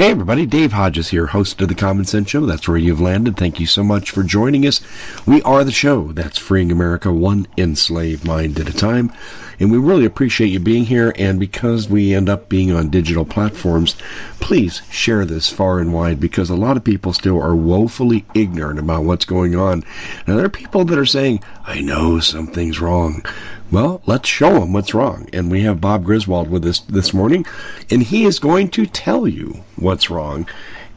[0.00, 2.46] Hey everybody, Dave Hodges here, host of the Common Sense Show.
[2.46, 3.36] That's where you've landed.
[3.36, 4.80] Thank you so much for joining us.
[5.26, 9.12] We are the show that's freeing America one enslaved mind at a time.
[9.60, 11.12] And we really appreciate you being here.
[11.16, 13.94] And because we end up being on digital platforms,
[14.40, 18.78] please share this far and wide because a lot of people still are woefully ignorant
[18.78, 19.84] about what's going on.
[20.26, 23.22] Now, there are people that are saying, I know something's wrong.
[23.70, 25.28] Well, let's show them what's wrong.
[25.32, 27.46] And we have Bob Griswold with us this morning,
[27.90, 30.48] and he is going to tell you what's wrong.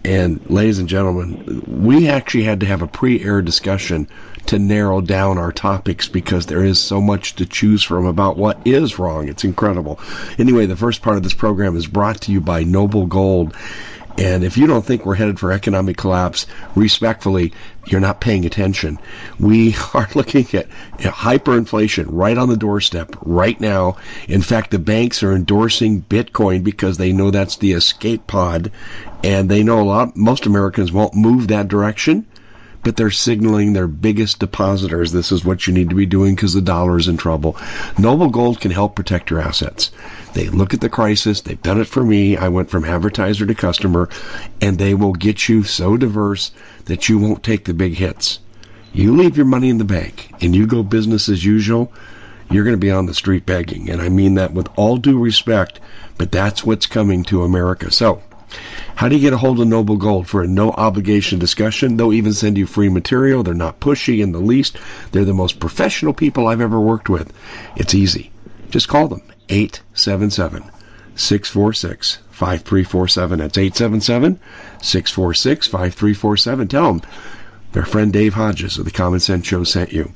[0.06, 4.08] And ladies and gentlemen, we actually had to have a pre-air discussion
[4.48, 8.60] to narrow down our topics because there is so much to choose from about what
[8.66, 9.30] is wrong.
[9.30, 10.00] It's incredible.
[10.38, 13.56] Anyway, the first part of this program is brought to you by Noble Gold.
[14.18, 17.52] And if you don't think we're headed for economic collapse, respectfully,
[17.86, 19.00] you're not paying attention.
[19.40, 20.70] We are looking at
[21.00, 23.98] hyperinflation right on the doorstep right now.
[24.28, 28.72] In fact, the banks are endorsing Bitcoin because they know that's the escape pod
[29.24, 32.28] and they know a lot, most Americans won't move that direction
[32.84, 36.54] but they're signaling their biggest depositors this is what you need to be doing because
[36.54, 37.58] the dollar is in trouble.
[37.98, 39.92] Noble Gold can help protect your assets.
[40.34, 41.42] They look at the crisis.
[41.42, 42.36] They've done it for me.
[42.38, 44.10] I went from advertiser to customer,
[44.62, 46.52] and they will get you so diverse
[46.86, 48.40] that you won't take the big hits.
[48.94, 51.92] You leave your money in the bank and you go business as usual,
[52.52, 53.90] you're going to be on the street begging.
[53.90, 55.80] And I mean that with all due respect,
[56.18, 57.92] but that's what's coming to America.
[57.92, 58.22] So,
[58.96, 61.98] how do you get a hold of Noble Gold for a no obligation discussion?
[61.98, 63.44] They'll even send you free material.
[63.44, 64.78] They're not pushy in the least.
[65.12, 67.34] They're the most professional people I've ever worked with.
[67.76, 68.32] It's easy.
[68.70, 70.64] Just call them 877
[71.16, 73.40] 646 5347.
[73.40, 74.40] That's 877
[74.82, 76.68] 646 5347.
[76.68, 77.02] Tell them
[77.74, 80.12] their friend Dave Hodges of the Common Sense Show sent you.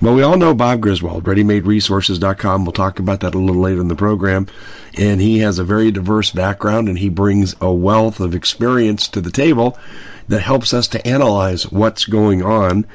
[0.00, 2.64] Well, we all know Bob Griswold, ReadyMadeResources.com.
[2.64, 4.48] We'll talk about that a little later in the program.
[4.98, 9.20] And he has a very diverse background and he brings a wealth of experience to
[9.20, 9.78] the table
[10.28, 12.86] that helps us to analyze what's going on.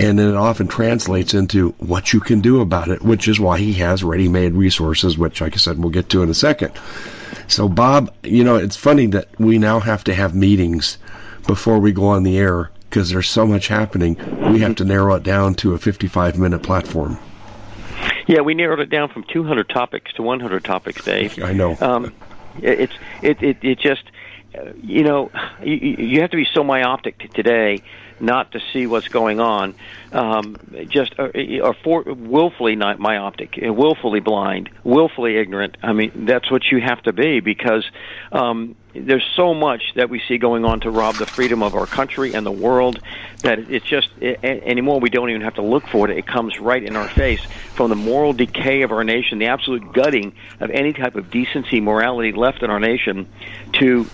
[0.00, 3.58] And then it often translates into what you can do about it, which is why
[3.58, 6.72] he has ready made resources, which, like I said, we'll get to in a second.
[7.46, 10.98] So, Bob, you know, it's funny that we now have to have meetings
[11.46, 14.18] before we go on the air because there's so much happening.
[14.52, 17.18] We have to narrow it down to a 55 minute platform.
[18.26, 21.42] Yeah, we narrowed it down from 200 topics to 100 topics, Dave.
[21.42, 21.74] I know.
[21.80, 22.12] Um,
[22.60, 22.92] it's
[23.22, 24.02] it, it it just
[24.54, 25.30] uh, you know
[25.62, 27.82] you, you have to be so myopic today
[28.22, 29.74] not to see what's going on,
[30.12, 30.56] um,
[30.88, 31.32] just are,
[31.62, 35.76] are for, willfully not myopic, willfully blind, willfully ignorant.
[35.82, 37.84] I mean, that's what you have to be because
[38.30, 41.86] um, there's so much that we see going on to rob the freedom of our
[41.86, 43.00] country and the world
[43.42, 46.54] that it's just it, anymore we don't even have to look for it it comes
[46.60, 47.40] right in our face
[47.76, 51.80] from the moral decay of our nation the absolute gutting of any type of decency
[51.80, 53.26] morality left in our nation
[53.72, 54.10] to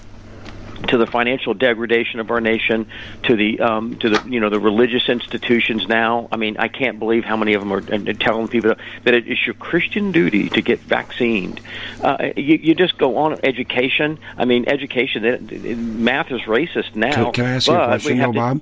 [0.87, 2.87] to the financial degradation of our nation,
[3.25, 5.89] to the um, to the you know the religious institutions.
[5.89, 7.81] Now, I mean, I can't believe how many of them are
[8.15, 11.61] telling people that it is your Christian duty to get vaccinated.
[12.03, 14.19] Uh, you, you just go on education.
[14.37, 16.05] I mean, education.
[16.05, 17.25] Math is racist now.
[17.25, 18.61] Can, can I ask you a question, though, Bob?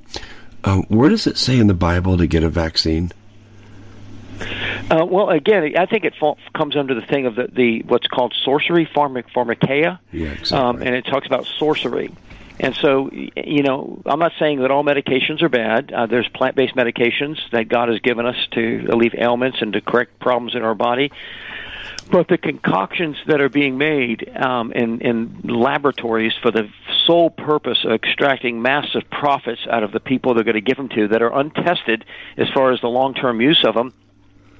[0.64, 3.12] Uh, where does it say in the Bible to get a vaccine?
[4.90, 8.06] Uh, well, again, I think it fall, comes under the thing of the, the what's
[8.06, 10.58] called sorcery, pharmac, pharmakeia, yeah, exactly.
[10.58, 12.12] um, and it talks about sorcery.
[12.58, 15.92] And so, you know, I'm not saying that all medications are bad.
[15.92, 20.18] Uh, there's plant-based medications that God has given us to alleviate ailments and to correct
[20.18, 21.12] problems in our body.
[22.10, 26.70] But the concoctions that are being made um, in, in laboratories for the
[27.04, 30.88] sole purpose of extracting massive profits out of the people they're going to give them
[30.90, 32.04] to that are untested
[32.36, 33.92] as far as the long-term use of them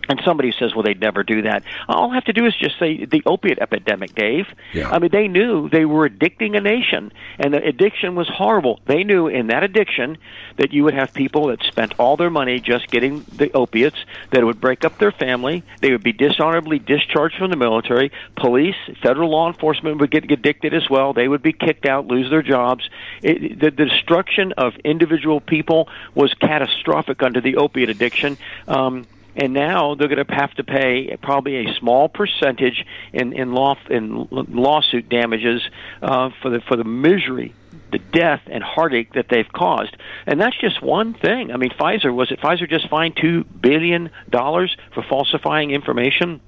[0.09, 1.65] and somebody says, well, they'd never do that.
[1.89, 4.47] All I have to do is just say the opiate epidemic, Dave.
[4.73, 4.91] Yeah.
[4.91, 8.81] I mean, they knew they were addicting a nation, and the addiction was horrible.
[8.87, 10.19] They knew in that addiction
[10.57, 13.97] that you would have people that spent all their money just getting the opiates,
[14.31, 18.13] that it would break up their family, they would be dishonorably discharged from the military,
[18.37, 22.31] police, federal law enforcement would get addicted as well, they would be kicked out, lose
[22.31, 22.89] their jobs.
[23.23, 28.39] It, the, the destruction of individual people was catastrophic under the opiate addiction.
[28.69, 29.07] Um,
[29.37, 33.77] and now they're going to have to pay probably a small percentage in in law
[33.91, 35.63] in lawsuit damages
[36.03, 37.55] uh, for the for the misery
[37.93, 39.97] the death and heartache that they've caused.
[40.27, 41.53] And that's just one thing.
[41.53, 46.41] I mean, Pfizer was it Pfizer just fined two billion dollars for falsifying information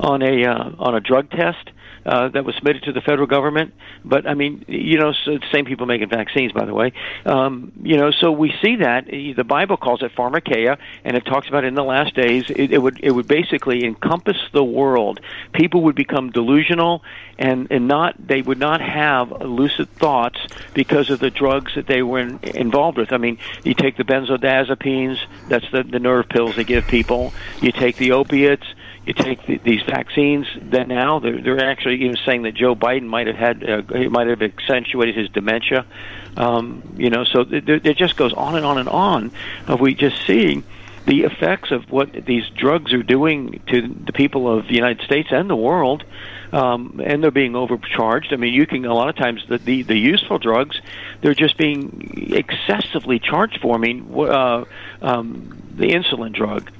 [0.00, 1.70] on a uh, on a drug test
[2.06, 3.74] uh, that was submitted to the federal government.
[4.04, 6.92] But I mean, you know, so the same people making vaccines, by the way.
[7.24, 11.48] Um, you know, so we see that the Bible calls it pharmakeia, and it talks
[11.48, 15.20] about in the last days it, it would it would basically encompass the world.
[15.52, 17.02] People would become delusional
[17.38, 20.38] and and not they would not have lucid thoughts
[20.74, 23.12] because of the drugs that they were in, involved with.
[23.12, 25.18] I mean, you take the benzodiazepines,
[25.48, 27.32] that's the the nerve pills they give people.
[27.60, 28.66] You take the opiates
[29.06, 33.06] you take the, these vaccines that now they're, they're actually even saying that Joe Biden
[33.06, 35.84] might have had uh, he might have accentuated his dementia.
[36.36, 39.30] Um, you know, so it, it just goes on and on and on
[39.66, 40.64] of we just seeing
[41.06, 45.28] the effects of what these drugs are doing to the people of the United States
[45.30, 46.02] and the world.
[46.50, 48.32] Um, and they're being overcharged.
[48.32, 50.80] I mean, you can a lot of times the, the the useful drugs,
[51.20, 53.74] they're just being excessively charged for.
[53.74, 54.64] I mean, uh,
[55.02, 56.70] um, the insulin drug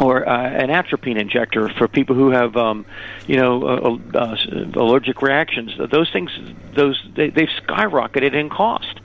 [0.00, 2.86] or uh, an atropine injector for people who have, um,
[3.26, 4.36] you know, uh, uh,
[4.74, 5.72] allergic reactions.
[5.90, 6.30] Those things,
[6.74, 9.00] those they, they've skyrocketed in cost.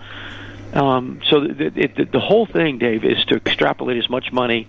[0.73, 4.67] Um, so the, the, the whole thing, Dave, is to extrapolate as much money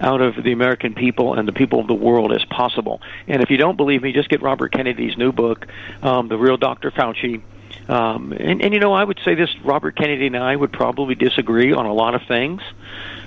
[0.00, 3.00] out of the American people and the people of the world as possible.
[3.28, 5.66] And if you don't believe me, just get Robert Kennedy's new book,
[6.02, 6.90] um, The Real Dr.
[6.90, 7.42] Fauci.
[7.88, 11.14] Um, and, and you know, I would say this: Robert Kennedy and I would probably
[11.14, 12.62] disagree on a lot of things.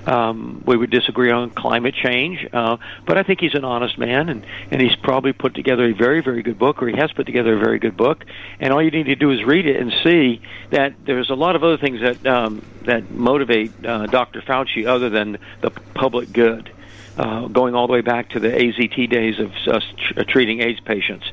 [0.07, 4.29] Um, we would disagree on climate change, uh, but I think he's an honest man,
[4.29, 7.25] and and he's probably put together a very very good book, or he has put
[7.25, 8.23] together a very good book.
[8.61, 11.57] And all you need to do is read it and see that there's a lot
[11.57, 14.41] of other things that um, that motivate uh, Dr.
[14.41, 16.73] Fauci other than the public good.
[17.17, 20.79] Uh, going all the way back to the AZT days of us tr- treating AIDS
[20.81, 21.25] patients.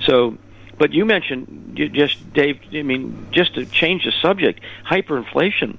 [0.00, 0.36] So
[0.78, 2.60] but you mentioned you just Dave.
[2.72, 5.78] I mean, just to change the subject, hyperinflation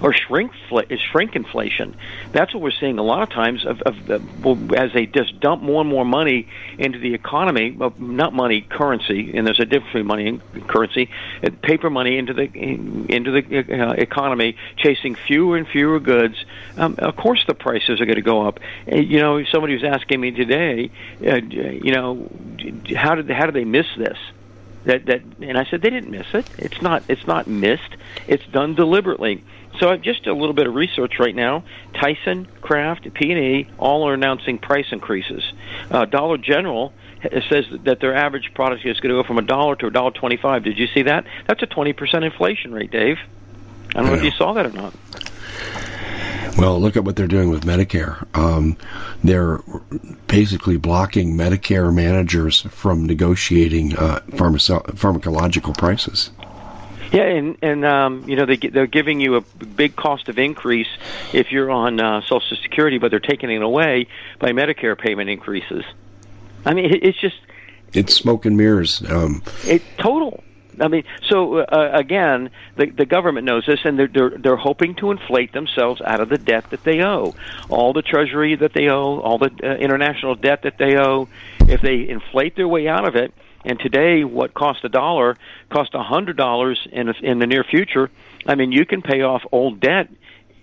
[0.00, 1.94] or shrink shrinkflation.
[2.32, 5.62] That's what we're seeing a lot of times of, of, of as they just dump
[5.62, 10.06] more and more money into the economy, not money, currency, and there's a difference between
[10.06, 11.10] money and currency,
[11.42, 16.36] uh, paper money into the into the uh, economy, chasing fewer and fewer goods.
[16.76, 18.60] Um, of course, the prices are going to go up.
[18.90, 20.90] Uh, you know, somebody was asking me today,
[21.26, 22.28] uh, you know,
[22.96, 24.18] how did how did they miss this?
[24.84, 26.46] That that, and I said they didn't miss it.
[26.58, 27.96] It's not it's not missed.
[28.28, 29.42] It's done deliberately
[29.78, 31.64] so I've just a little bit of research right now.
[31.94, 35.42] Tyson, Kraft, P&G, all are announcing price increases.
[35.90, 36.92] Uh, Dollar General
[37.48, 40.10] says that their average product is going to go from a dollar to a dollar
[40.10, 40.62] twenty-five.
[40.64, 41.24] Did you see that?
[41.46, 43.18] That's a twenty percent inflation rate, Dave.
[43.90, 44.94] I don't know if you saw that or not.
[46.58, 48.26] Well, look at what they're doing with Medicare.
[48.34, 48.78] Um,
[49.22, 49.60] they're
[50.26, 56.30] basically blocking Medicare managers from negotiating uh, pharmacological prices.
[57.12, 60.88] Yeah, and and um, you know they they're giving you a big cost of increase
[61.32, 64.08] if you're on uh, Social Security, but they're taking it away
[64.38, 65.84] by Medicare payment increases.
[66.64, 67.36] I mean, it's just
[67.92, 69.02] it's smoke and mirrors.
[69.08, 70.42] Um, it total.
[70.78, 74.94] I mean, so uh, again, the the government knows this, and they're, they're they're hoping
[74.96, 77.34] to inflate themselves out of the debt that they owe,
[77.68, 81.28] all the treasury that they owe, all the uh, international debt that they owe.
[81.60, 83.32] If they inflate their way out of it,
[83.66, 85.36] and today what cost a dollar
[85.70, 88.10] cost a hundred dollars in in the near future.
[88.46, 90.08] I mean, you can pay off old debt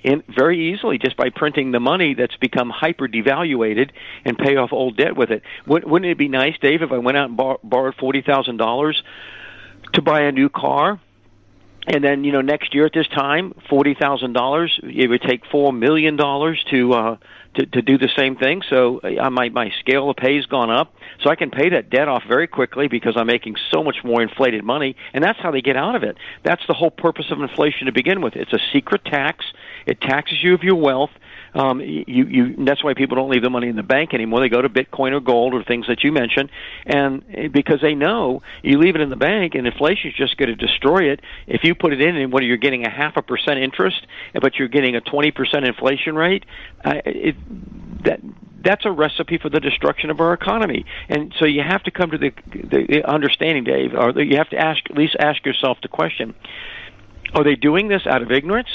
[0.04, 3.92] in very easily just by printing the money that's become hyper devaluated
[4.26, 5.44] and pay off old debt with it.
[5.66, 9.02] Wouldn't it be nice, Dave, if I went out and bar- borrowed forty thousand dollars
[9.94, 11.00] to buy a new car?
[11.86, 14.80] And then, you know, next year at this time, forty thousand dollars.
[14.82, 17.18] It would take four million dollars to uh,
[17.56, 18.62] to, to do the same thing.
[18.70, 21.90] So uh, my my scale of pay has gone up, so I can pay that
[21.90, 25.52] debt off very quickly because I'm making so much more inflated money, and that's how
[25.52, 26.18] they get out of it.
[26.44, 28.36] That's the whole purpose of inflation to begin with.
[28.36, 29.46] It's a secret tax.
[29.86, 31.12] It taxes you of your wealth.
[31.54, 34.40] Um, you, you, that's why people don't leave the money in the bank anymore.
[34.40, 36.50] They go to Bitcoin or gold or things that you mentioned,
[36.86, 40.38] and eh, because they know you leave it in the bank and inflation is just
[40.38, 41.22] going to destroy it.
[41.48, 44.56] If you put it in and what you're getting a half a percent interest, but
[44.56, 46.46] you're getting a 20 percent inflation rate,
[46.84, 47.36] uh, it,
[48.04, 48.20] that
[48.64, 50.86] that's a recipe for the destruction of our economy.
[51.10, 54.58] And so you have to come to the, the understanding, Dave, or you have to
[54.58, 56.34] ask at least ask yourself the question:
[57.34, 58.70] Are they doing this out of ignorance?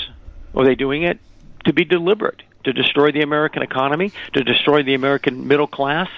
[0.54, 1.18] Or are they doing it
[1.64, 2.42] to be deliberate?
[2.64, 6.08] To destroy the American economy, to destroy the American middle class,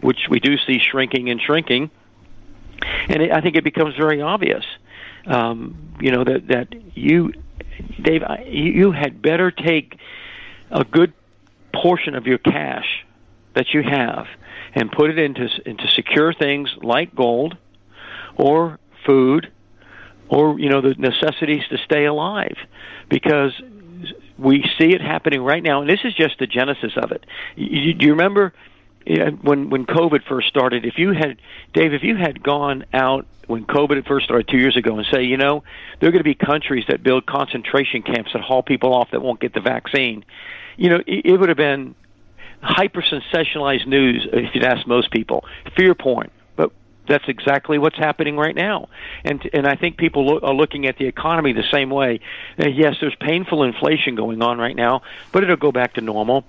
[0.00, 1.90] which we do see shrinking and shrinking.
[3.08, 4.64] And it, I think it becomes very obvious,
[5.26, 7.32] um, you know, that that you,
[8.02, 9.98] Dave, you had better take
[10.70, 11.12] a good
[11.72, 13.04] portion of your cash
[13.54, 14.26] that you have
[14.74, 17.56] and put it into into secure things like gold
[18.36, 19.50] or food
[20.28, 22.56] or you know the necessities to stay alive
[23.08, 23.52] because
[24.44, 27.24] we see it happening right now, and this is just the genesis of it.
[27.56, 28.52] You, do you remember
[29.42, 30.84] when when COVID first started?
[30.84, 31.38] If you had,
[31.72, 35.24] Dave, if you had gone out when COVID first started two years ago and say,
[35.24, 35.64] you know,
[36.00, 39.20] there are going to be countries that build concentration camps that haul people off that
[39.20, 40.24] won't get the vaccine,
[40.76, 41.94] you know, it, it would have been
[42.62, 45.44] hyper sensationalized news if you'd ask most people.
[45.76, 46.30] Fear porn
[47.08, 48.88] that's exactly what's happening right now.
[49.24, 52.20] And and I think people lo- are looking at the economy the same way.
[52.58, 56.44] Uh, yes, there's painful inflation going on right now, but it'll go back to normal.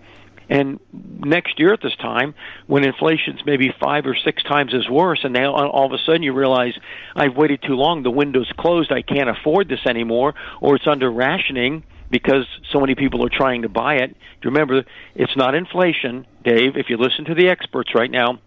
[0.47, 2.35] And next year at this time,
[2.67, 6.21] when inflation's maybe five or six times as worse, and now all of a sudden
[6.21, 6.73] you realize
[7.15, 11.11] I've waited too long, the window's closed, I can't afford this anymore, or it's under
[11.11, 14.15] rationing because so many people are trying to buy it.
[14.43, 14.83] Remember,
[15.15, 16.77] it's not inflation, Dave.
[16.77, 18.39] If you listen to the experts right now,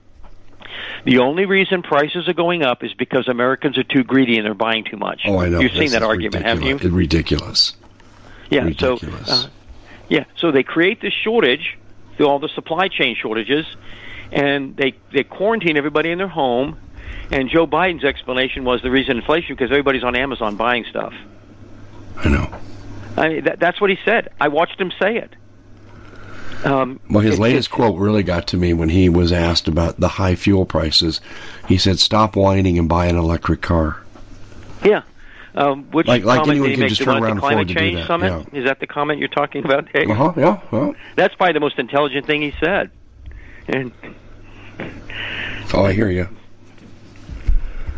[1.05, 4.55] the only reason prices are going up is because Americans are too greedy and they're
[4.55, 5.23] buying too much.
[5.27, 5.61] Oh, I know.
[5.61, 6.77] You've seen that argument, haven't you?
[6.77, 7.75] It's ridiculous.
[8.51, 8.65] Yeah.
[8.65, 9.27] Ridiculous.
[9.27, 9.51] So, uh,
[10.09, 10.25] yeah.
[10.37, 11.79] So they create this shortage
[12.17, 13.67] through all the supply chain shortages,
[14.33, 16.79] and they they quarantine everybody in their home.
[17.31, 21.13] And Joe Biden's explanation was the reason inflation because everybody's on Amazon buying stuff.
[22.17, 22.51] I know.
[23.17, 24.31] I mean, that, that's what he said.
[24.41, 25.35] I watched him say it.
[26.65, 30.09] Um, well, his latest quote really got to me when he was asked about the
[30.09, 31.21] high fuel prices.
[31.69, 34.03] He said, "Stop whining and buy an electric car."
[34.85, 35.03] Yeah.
[35.55, 38.47] Um, which like, like anyone can just turn around climate to do change that, summit?
[38.53, 38.59] yeah.
[38.59, 40.09] Is that the comment you're talking about, Dave?
[40.11, 42.91] Uh-huh, yeah, well, That's probably the most intelligent thing he said.
[43.67, 43.93] And
[45.75, 46.29] oh, I hear you.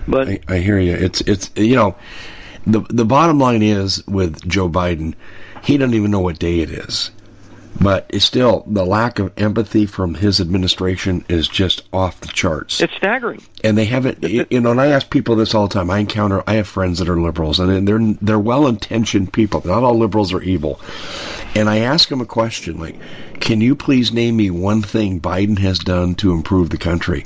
[0.09, 0.95] but I, I hear you.
[0.95, 1.97] It's it's you know,
[2.67, 5.15] the the bottom line is with Joe Biden,
[5.63, 7.11] he doesn't even know what day it is.
[7.79, 12.81] But it's still the lack of empathy from his administration is just off the charts.
[12.81, 13.41] it's staggering.
[13.65, 16.43] and they haven't you know and i ask people this all the time i encounter
[16.47, 20.43] i have friends that are liberals and they're they're well-intentioned people not all liberals are
[20.43, 20.81] evil
[21.55, 22.97] and i ask them a question like
[23.41, 27.25] can you please name me one thing biden has done to improve the country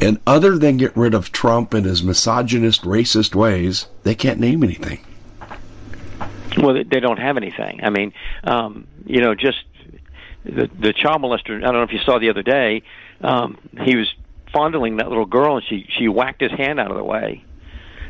[0.00, 4.62] and other than get rid of trump and his misogynist racist ways they can't name
[4.62, 4.98] anything
[6.58, 7.80] Well, they- they don't have anything.
[7.82, 8.12] I mean,
[8.44, 9.58] um, you know, just
[10.44, 11.56] the the child molester.
[11.56, 12.82] I don't know if you saw the other day.
[13.20, 14.12] Um, he was
[14.52, 17.44] fondling that little girl, and she she whacked his hand out of the way.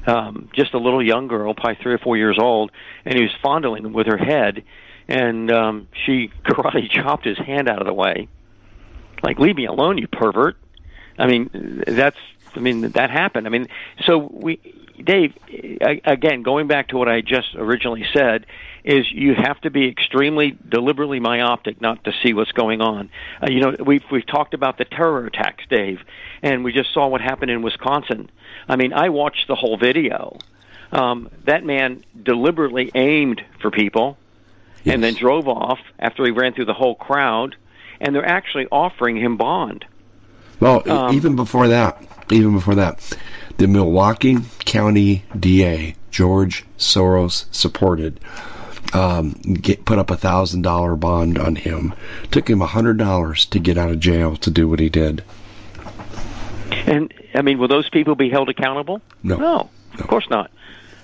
[0.06, 2.70] Um, just a little young girl, probably three or four years old,
[3.06, 4.62] and he was fondling with her head,
[5.08, 8.28] and um, she karate chopped his hand out of the way.
[9.22, 10.56] Like, leave me alone, you pervert.
[11.18, 12.18] I mean, that's.
[12.56, 13.48] I mean, that happened.
[13.48, 13.66] I mean,
[14.04, 14.60] so we,
[15.02, 15.34] Dave,
[16.04, 18.46] again, going back to what I just originally said,
[18.84, 23.10] is you have to be extremely deliberately myopic not to see what's going on.
[23.42, 26.00] Uh, you know, we've we've talked about the terror attacks, Dave,
[26.42, 28.30] and we just saw what happened in Wisconsin.
[28.68, 30.38] I mean, I watched the whole video.
[30.92, 34.16] Um, that man deliberately aimed for people
[34.84, 34.94] yes.
[34.94, 37.56] and then drove off after he ran through the whole crowd,
[38.00, 39.84] and they're actually offering him bond.
[40.60, 43.18] Well, um, even before that, even before that,
[43.56, 48.20] the Milwaukee County DA, George Soros supported,
[48.92, 51.94] um, get, put up a thousand dollar bond on him.
[52.30, 55.24] Took him a hundred dollars to get out of jail to do what he did.
[56.86, 59.00] And I mean, will those people be held accountable?
[59.22, 59.70] No, no, no.
[59.98, 60.50] of course not.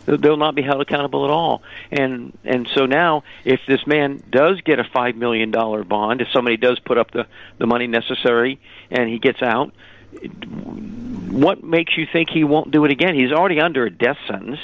[0.06, 1.62] They'll not be held accountable at all.
[1.90, 6.28] And and so now, if this man does get a five million dollar bond, if
[6.32, 7.26] somebody does put up the
[7.58, 9.72] the money necessary, and he gets out,
[10.10, 13.14] what makes you think he won't do it again?
[13.14, 14.58] He's already under a death sentence.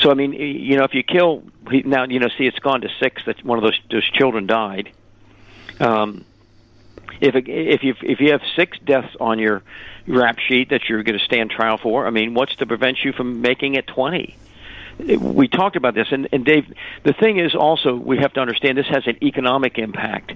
[0.00, 2.88] So I mean, you know, if you kill now, you know, see, it's gone to
[3.00, 4.90] six that one of those those children died.
[5.80, 6.24] Um,
[7.20, 9.62] if if you if you have six deaths on your
[10.06, 13.12] rap sheet that you're going to stand trial for, I mean, what's to prevent you
[13.12, 14.36] from making it twenty?
[14.98, 16.72] We talked about this, and, and Dave.
[17.02, 20.34] The thing is also we have to understand this has an economic impact.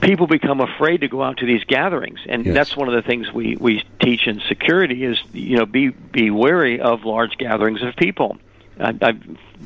[0.00, 2.54] People become afraid to go out to these gatherings, and yes.
[2.54, 6.30] that's one of the things we we teach in security is you know be be
[6.30, 8.36] wary of large gatherings of people.
[8.78, 9.18] I, I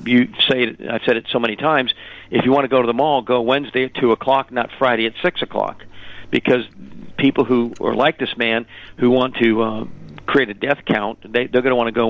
[0.05, 1.93] you say it, I've said it so many times.
[2.31, 5.07] If you want to go to the mall, go Wednesday at two o'clock, not Friday
[5.07, 5.85] at six o'clock
[6.31, 6.65] because
[7.17, 8.67] people who are like this man
[8.99, 9.85] who want to uh,
[10.27, 12.10] create a death count, they, they're going to want to go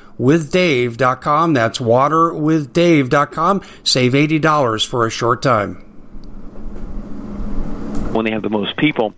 [0.19, 1.53] waterwithdave.com.
[1.53, 3.61] That's waterwithdave.com.
[3.83, 5.75] Save $80 for a short time.
[8.13, 9.13] When they have the most people.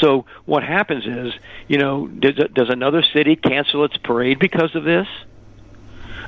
[0.00, 1.32] So what happens is,
[1.68, 5.06] you know, does, does another city cancel its parade because of this?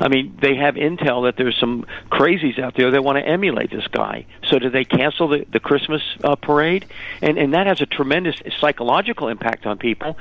[0.01, 3.71] I mean, they have intel that there's some crazies out there that want to emulate
[3.71, 4.27] this guy.
[4.47, 6.87] So do they cancel the, the Christmas uh, parade?
[7.21, 10.17] And and that has a tremendous psychological impact on people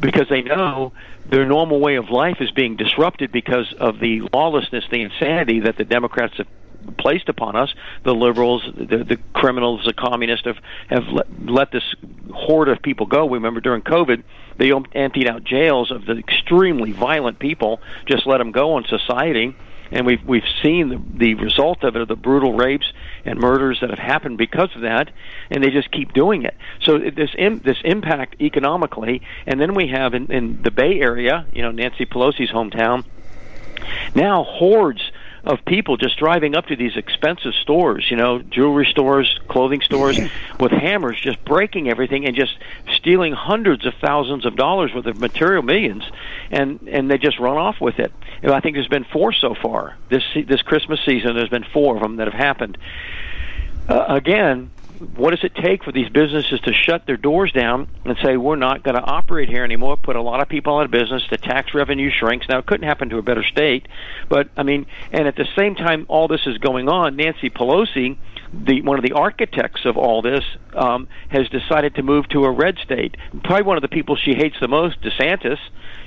[0.00, 0.92] because they know
[1.28, 5.76] their normal way of life is being disrupted because of the lawlessness, the insanity that
[5.76, 6.46] the Democrats have
[6.98, 7.74] placed upon us.
[8.04, 11.94] The liberals, the, the criminals, the communists have have let, let this
[12.32, 13.24] horde of people go.
[13.26, 14.22] We remember during COVID,
[14.58, 19.54] they emptied out jails of the extremely violent people, just let them go in society
[19.90, 22.92] and we've we've seen the, the result of it, the brutal rapes
[23.24, 25.10] and murders that have happened because of that,
[25.50, 26.56] and they just keep doing it.
[26.82, 31.46] So this Im, this impact economically, and then we have in, in the Bay Area,
[31.52, 33.04] you know, Nancy Pelosi's hometown,
[34.14, 35.02] now hordes
[35.46, 40.18] of people just driving up to these expensive stores, you know, jewelry stores, clothing stores,
[40.60, 42.58] with hammers, just breaking everything and just
[42.92, 46.02] stealing hundreds of thousands of dollars worth of material, millions,
[46.50, 48.12] and and they just run off with it.
[48.42, 51.36] And I think there's been four so far this this Christmas season.
[51.36, 52.76] There's been four of them that have happened.
[53.88, 58.16] Uh, again, what does it take for these businesses to shut their doors down and
[58.22, 59.96] say we're not going to operate here anymore?
[59.96, 61.22] Put a lot of people out of business.
[61.30, 62.48] The tax revenue shrinks.
[62.48, 63.86] Now it couldn't happen to a better state,
[64.28, 67.16] but I mean, and at the same time, all this is going on.
[67.16, 68.16] Nancy Pelosi,
[68.52, 72.50] the one of the architects of all this, um, has decided to move to a
[72.50, 73.16] red state.
[73.44, 75.58] Probably one of the people she hates the most, DeSantis.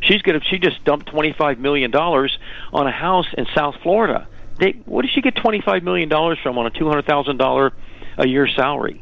[0.02, 0.46] She's going to.
[0.46, 2.38] She just dumped twenty five million dollars
[2.72, 4.28] on a house in South Florida.
[4.58, 7.38] They, what did she get twenty five million dollars from on a two hundred thousand
[7.38, 7.74] dollar
[8.20, 9.02] a year salary?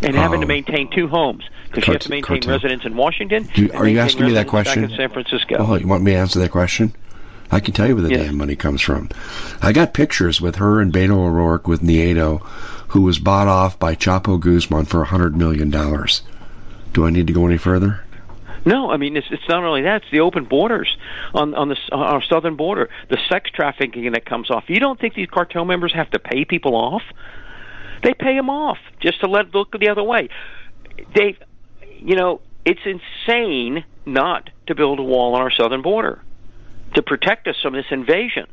[0.00, 0.48] and having to Oh.
[0.48, 2.52] maintain two homes because you have to maintain cartel.
[2.52, 3.48] residence in Washington.
[3.54, 4.82] Do are you asking me that question?
[4.82, 5.56] Back in San Francisco.
[5.58, 6.92] Oh, you want me to answer that question?
[7.50, 9.08] I can tell you where the damn money comes from.
[9.60, 12.42] I got pictures with her and Beto O'Rourke with Nieto,
[12.88, 16.22] who was bought off by Chapo Guzman for a hundred million dollars.
[16.92, 17.98] Do I need to go any further?
[18.64, 20.96] No, I mean it's it's not only that; it's the open borders
[21.34, 24.64] on on the on our southern border, the sex trafficking that comes off.
[24.68, 27.02] You don't think these cartel members have to pay people off?
[28.02, 30.28] They pay them off just to let look the other way.
[31.14, 31.36] They,
[31.98, 36.22] you know, it's insane not to build a wall on our southern border
[36.94, 38.46] to protect us from this invasion.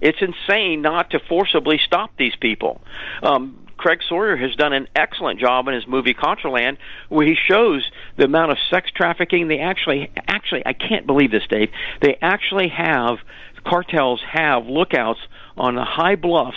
[0.00, 2.80] It's insane not to forcibly stop these people.
[3.22, 6.76] Um, Craig Sawyer has done an excellent job in his movie Contraland,
[7.08, 7.84] where he shows
[8.16, 9.48] the amount of sex trafficking.
[9.48, 11.70] They actually, actually, I can't believe this, Dave.
[12.00, 13.18] They actually have
[13.64, 15.20] cartels have lookouts
[15.56, 16.56] on the high bluffs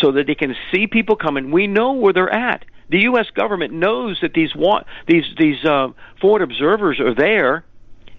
[0.00, 1.50] so that they can see people coming.
[1.50, 2.64] We know where they're at.
[2.90, 3.26] The U.S.
[3.34, 5.88] government knows that these wa- these these uh,
[6.20, 7.64] forward observers are there,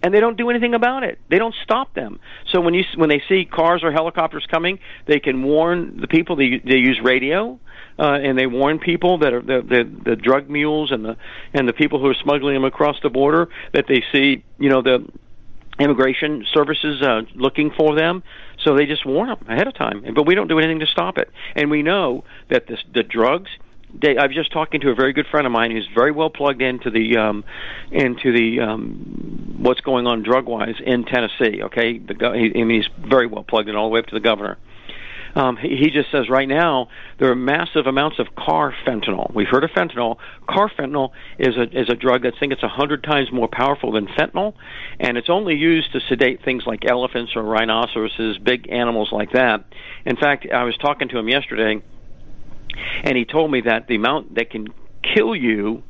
[0.04, 1.20] and they don't do anything about it.
[1.30, 2.20] They don't stop them.
[2.52, 6.36] So when you when they see cars or helicopters coming, they can warn the people.
[6.36, 7.60] They they use radio.
[7.98, 11.18] Uh, and they warn people that are the, the the drug mules and the
[11.54, 14.82] and the people who are smuggling them across the border that they see you know
[14.82, 15.06] the
[15.80, 18.24] immigration services uh, looking for them,
[18.64, 20.04] so they just warn them ahead of time.
[20.14, 21.30] But we don't do anything to stop it.
[21.56, 23.50] And we know that this, the drugs.
[23.92, 26.30] They, I was just talking to a very good friend of mine who's very well
[26.30, 27.44] plugged into the um,
[27.92, 31.64] into the um, what's going on drug wise in Tennessee.
[31.64, 34.22] Okay, the I mean he's very well plugged in all the way up to the
[34.22, 34.60] governor.
[35.36, 36.90] Um, he, he just says right now
[37.20, 39.34] there are massive amounts of car fentanyl.
[39.34, 40.18] We've heard of fentanyl.
[40.48, 44.08] Carfentanil is a is a drug that think it's a hundred times more powerful than
[44.08, 44.54] fentanyl,
[45.00, 49.66] and it's only used to sedate things like elephants or rhinoceroses, big animals like that.
[50.06, 51.82] In fact, I was talking to him yesterday,
[53.04, 54.68] and he told me that the amount that can
[55.16, 55.84] kill you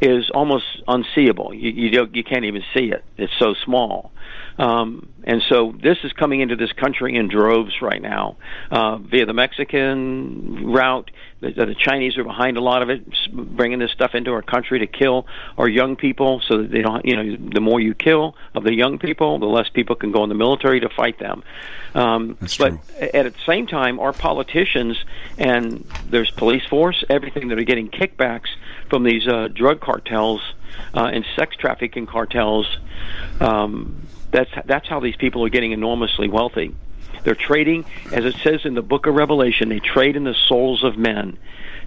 [0.00, 1.54] is almost unseeable.
[1.54, 3.04] You you, don't, you can't even see it.
[3.16, 4.12] It's so small.
[4.58, 8.36] Um, and so this is coming into this country in droves right now
[8.70, 11.10] uh, via the Mexican route.
[11.40, 14.78] The, the Chinese are behind a lot of it, bringing this stuff into our country
[14.78, 15.26] to kill
[15.58, 17.04] our young people, so that they don't.
[17.04, 20.22] You know, the more you kill of the young people, the less people can go
[20.22, 21.42] in the military to fight them.
[21.94, 23.08] Um, That's but true.
[23.12, 24.96] at the same time, our politicians
[25.36, 28.48] and there's police force, everything that are getting kickbacks
[28.88, 30.40] from these uh, drug cartels
[30.94, 32.66] uh, and sex trafficking cartels.
[33.40, 36.74] Um, that's that's how these people are getting enormously wealthy.
[37.24, 40.84] They're trading, as it says in the Book of Revelation, they trade in the souls
[40.84, 41.38] of men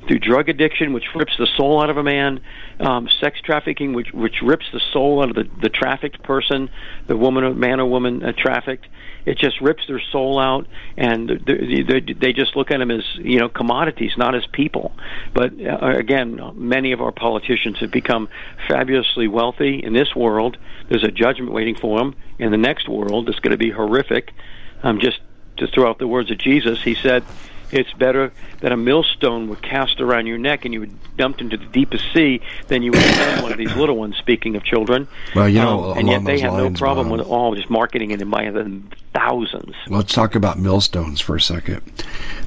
[0.08, 2.42] through drug addiction, which rips the soul out of a man,
[2.80, 6.70] um, sex trafficking, which which rips the soul out of the, the trafficked person,
[7.08, 8.88] the woman, or man or woman uh, trafficked.
[9.26, 13.04] It just rips their soul out, and they, they, they just look at them as
[13.16, 14.94] you know commodities, not as people.
[15.34, 18.30] But uh, again, many of our politicians have become
[18.68, 20.58] fabulously wealthy in this world.
[20.88, 23.30] There's a judgment waiting for them in the next world.
[23.30, 24.34] It's going to be horrific.
[24.82, 25.20] Um, just
[25.58, 27.24] to throw out the words of Jesus, he said,
[27.72, 31.58] "It's better that a millstone were cast around your neck and you were dumped into
[31.58, 35.08] the deepest sea than you would send one of these little ones." Speaking of children,
[35.36, 38.22] Well, you know, um, and yet they have no problem with all just marketing it
[38.22, 38.82] in by the
[39.14, 39.76] thousands.
[39.88, 41.82] Let's talk about millstones for a second.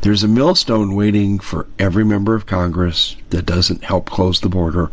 [0.03, 4.91] There's a millstone waiting for every member of Congress that doesn't help close the border.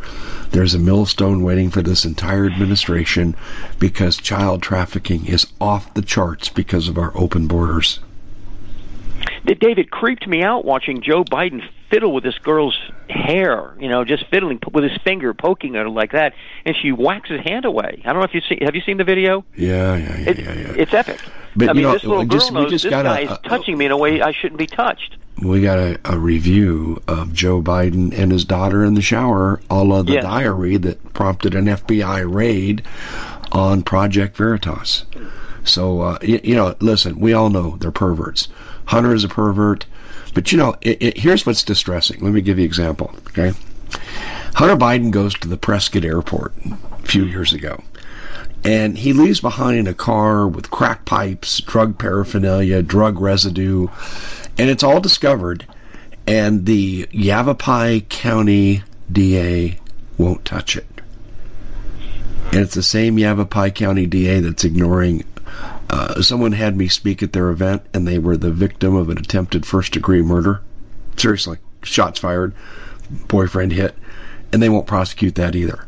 [0.52, 3.36] There's a millstone waiting for this entire administration
[3.78, 8.00] because child trafficking is off the charts because of our open borders.
[9.56, 12.78] David creeped me out watching Joe Biden fiddle with this girl's
[13.10, 16.34] hair, you know, just fiddling with his finger, poking at her like that,
[16.66, 18.02] and she whacks his hand away.
[18.06, 18.60] I don't know if you see.
[18.64, 19.44] Have you seen the video?
[19.56, 20.74] Yeah, yeah, yeah, It, yeah, yeah.
[20.78, 21.20] It's epic.
[21.56, 23.78] But, I you mean, know, this little girl just- knows this guy is uh, touching
[23.78, 25.18] me in a way I shouldn't be touched.
[25.42, 29.94] We got a, a review of Joe Biden and his daughter in the shower, all
[29.94, 30.24] of the Yes.
[30.24, 32.84] diary that prompted an FBI raid
[33.54, 35.06] on Project Veritas.
[35.64, 38.48] So uh, you, you, know, listen, we all know they're perverts.
[38.89, 39.86] Hunter is a pervert,
[40.34, 42.21] but you know, it, it, here's what's distressing.
[42.21, 43.13] Let me give you an example.
[43.28, 43.54] Okay,
[44.56, 47.84] Hunter Biden goes to the Prescott Airport a few years ago,
[48.63, 53.88] and he leaves behind a car with crack pipes, drug paraphernalia, drug residue,
[54.58, 55.67] and it's all discovered.
[56.25, 59.80] And the Yavapai County DA
[60.17, 60.88] won't touch it.
[62.52, 65.25] And it's the same Yavapai County DA that's ignoring.
[65.89, 69.17] Uh, someone had me speak at their event, and they were the victim of an
[69.17, 70.62] attempted first degree murder.
[71.17, 72.54] Seriously, shots fired,
[73.28, 73.95] boyfriend hit,
[74.52, 75.86] and they won't prosecute that either.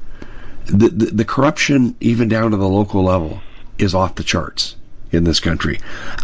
[0.65, 3.41] The, the, the corruption, even down to the local level,
[3.77, 4.75] is off the charts
[5.11, 5.79] in this country.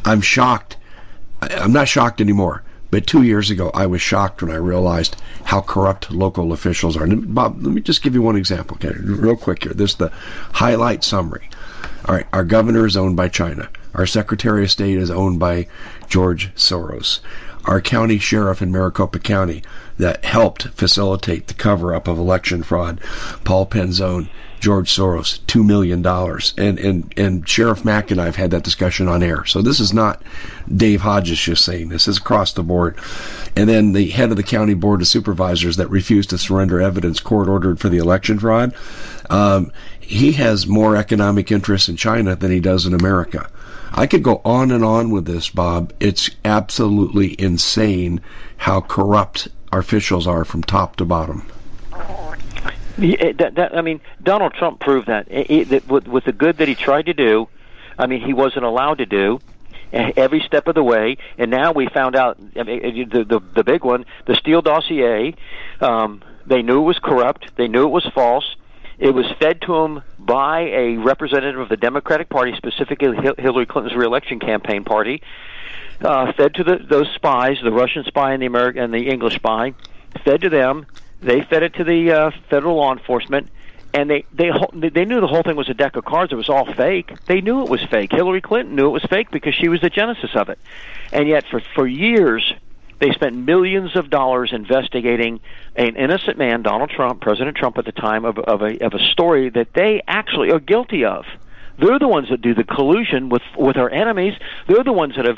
[0.05, 0.77] I'm shocked.
[1.41, 2.63] I'm not shocked anymore.
[2.89, 7.03] But two years ago, I was shocked when I realized how corrupt local officials are.
[7.03, 9.73] And Bob, let me just give you one example, okay, real quick here.
[9.73, 10.11] This is the
[10.53, 11.49] highlight summary.
[12.07, 13.67] All right, our governor is owned by China.
[13.93, 15.67] Our Secretary of State is owned by
[16.07, 17.19] George Soros.
[17.65, 19.61] Our county sheriff in Maricopa County
[19.97, 23.01] that helped facilitate the cover up of election fraud,
[23.43, 24.29] Paul Penzone,
[24.61, 26.53] George Soros, two million dollars.
[26.57, 29.45] And and and Sheriff Mack and I have had that discussion on air.
[29.45, 30.23] So this is not
[30.73, 32.07] Dave Hodges just saying this.
[32.07, 32.97] is across the board.
[33.55, 37.19] And then the head of the county board of supervisors that refused to surrender evidence
[37.19, 38.73] court ordered for the election fraud.
[39.29, 39.71] Um,
[40.07, 43.49] he has more economic interests in China than he does in America.
[43.93, 45.91] I could go on and on with this, Bob.
[45.99, 48.21] It's absolutely insane
[48.55, 51.45] how corrupt our officials are from top to bottom.
[52.97, 56.57] Yeah, that, that, I mean, Donald Trump proved that, it, that with, with the good
[56.57, 57.49] that he tried to do.
[57.99, 59.39] I mean, he wasn't allowed to do
[59.91, 61.17] every step of the way.
[61.37, 65.35] And now we found out I mean, the, the the big one, the Steele dossier.
[65.81, 67.51] Um, they knew it was corrupt.
[67.57, 68.55] They knew it was false.
[68.99, 73.95] It was fed to them by a representative of the Democratic Party, specifically Hillary Clinton's
[73.95, 75.21] reelection campaign party.
[76.01, 79.35] Uh, fed to the, those spies, the Russian spy and the American and the English
[79.35, 79.73] spy,
[80.23, 80.85] fed to them.
[81.21, 83.49] They fed it to the uh, federal law enforcement,
[83.93, 86.31] and they they they knew the whole thing was a deck of cards.
[86.31, 87.11] It was all fake.
[87.25, 88.11] They knew it was fake.
[88.11, 90.59] Hillary Clinton knew it was fake because she was the genesis of it,
[91.11, 92.53] and yet for for years
[92.99, 95.39] they spent millions of dollars investigating
[95.75, 98.99] an innocent man, Donald Trump, President Trump at the time, of, of, a, of a
[99.11, 101.25] story that they actually are guilty of.
[101.79, 104.33] They're the ones that do the collusion with with our enemies.
[104.67, 105.37] They're the ones that have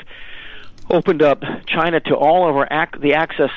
[0.90, 3.50] opened up China to all of our ac- the access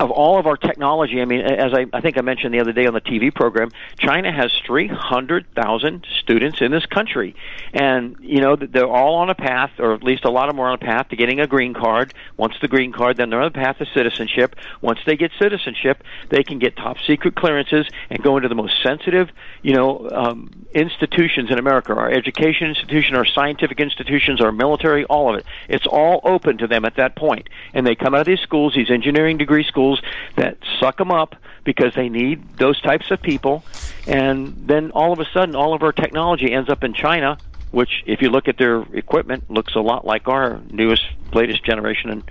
[0.00, 2.72] of all of our technology, I mean, as I, I think I mentioned the other
[2.72, 7.34] day on the TV program, China has 300,000 students in this country.
[7.72, 10.60] And, you know, they're all on a path, or at least a lot of them
[10.60, 12.14] are on a path to getting a green card.
[12.36, 14.56] Once the green card, then they're on the path to citizenship.
[14.80, 18.82] Once they get citizenship, they can get top secret clearances and go into the most
[18.82, 19.30] sensitive,
[19.62, 21.94] you know, um, institutions in America.
[21.94, 25.46] Our education institution, our scientific institutions, our military, all of it.
[25.68, 27.48] It's all open to them at that point.
[27.74, 30.02] And they come out of these schools, these engineering degree schools, schools
[30.36, 33.64] that suck them up because they need those types of people.
[34.06, 37.38] And then all of a sudden, all of our technology ends up in China,
[37.70, 42.10] which, if you look at their equipment, looks a lot like our newest, latest generation
[42.10, 42.22] and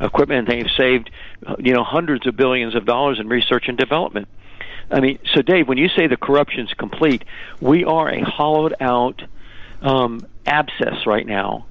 [0.00, 0.48] equipment.
[0.48, 1.10] And they've saved,
[1.58, 4.28] you know, hundreds of billions of dollars in research and development.
[4.90, 7.24] I mean, so Dave, when you say the corruption's complete,
[7.60, 9.22] we are a hollowed out
[9.82, 11.67] um, abscess right now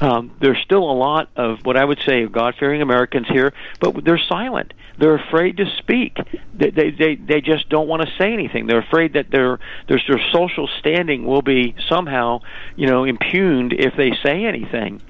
[0.00, 4.04] um, there's still a lot of what I would say God fearing Americans here, but
[4.04, 4.72] they're silent.
[4.96, 6.16] They're afraid to speak.
[6.54, 8.66] They they they, they just don't want to say anything.
[8.66, 9.58] They're afraid that their
[9.88, 12.42] their their social standing will be somehow
[12.76, 15.00] you know impugned if they say anything.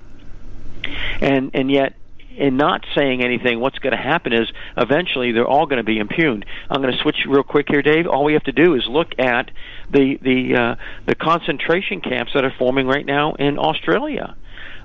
[1.20, 1.94] And and yet
[2.38, 5.98] in not saying anything, what's going to happen is eventually they're all going to be
[5.98, 6.46] impugned.
[6.70, 8.06] I'm going to switch real quick here, Dave.
[8.06, 9.50] All we have to do is look at
[9.90, 14.34] the the uh, the concentration camps that are forming right now in Australia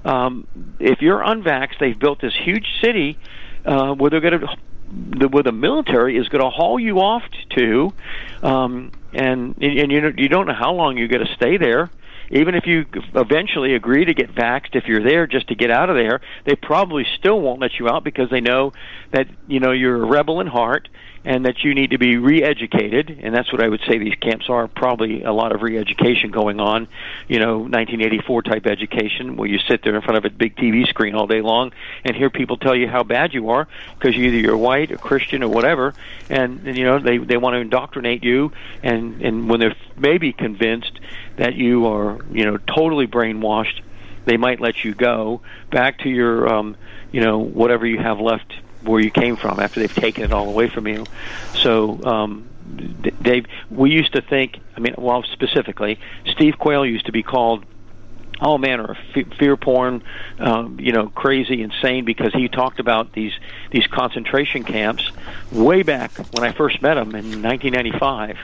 [0.06, 0.48] um,
[0.80, 3.18] if you're unvaxxed, they've built this huge city
[3.66, 4.48] uh, where they're going to
[5.20, 7.24] the, where the military is going to haul you off
[7.58, 7.94] to,
[8.44, 11.90] um, and and you you don't know how long you're going to stay there.
[12.30, 15.90] Even if you eventually agree to get vaxxed, if you're there just to get out
[15.90, 18.72] of there, they probably still won't let you out because they know
[19.12, 20.90] that you know you're a rebel in heart
[21.26, 24.50] and that you need to be re-educated, and that's what I would say these camps
[24.50, 24.68] are.
[24.68, 26.88] Probably a lot of re-education going on,
[27.30, 30.88] you know, 1984 type education, where you sit there in front of a big TV
[30.88, 31.72] screen all day long
[32.04, 35.44] and hear people tell you how bad you are because either you're white, or Christian,
[35.44, 35.94] or whatever,
[36.30, 40.34] and, and you know they they want to indoctrinate you, and and when they're maybe
[40.34, 41.00] convinced
[41.38, 43.82] that you are you know totally brainwashed,
[44.26, 46.76] they might let you go back to your um,
[47.14, 48.54] you know whatever you have left
[48.84, 51.06] where you came from after they've taken it all away from you.
[51.56, 52.50] So, um,
[53.22, 54.60] Dave, we used to think.
[54.76, 57.66] I mean, well, specifically, Steve Quayle used to be called
[58.42, 58.98] all manner of
[59.38, 60.04] fear porn,
[60.40, 62.06] um, you know, crazy, insane.
[62.06, 63.34] Because he talked about these
[63.72, 65.10] these concentration camps
[65.52, 68.38] way back when I first met him in 1995.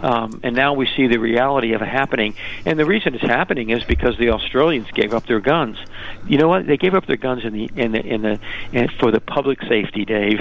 [0.00, 2.34] Um, and now we see the reality of it happening.
[2.66, 5.78] And the reason it's happening is because the Australians gave up their guns.
[6.26, 6.66] You know what?
[6.66, 8.40] They gave up their guns in the in the in the
[8.72, 10.40] in, for the public safety, Dave.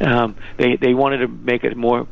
[0.00, 2.06] Um, they they wanted to make it more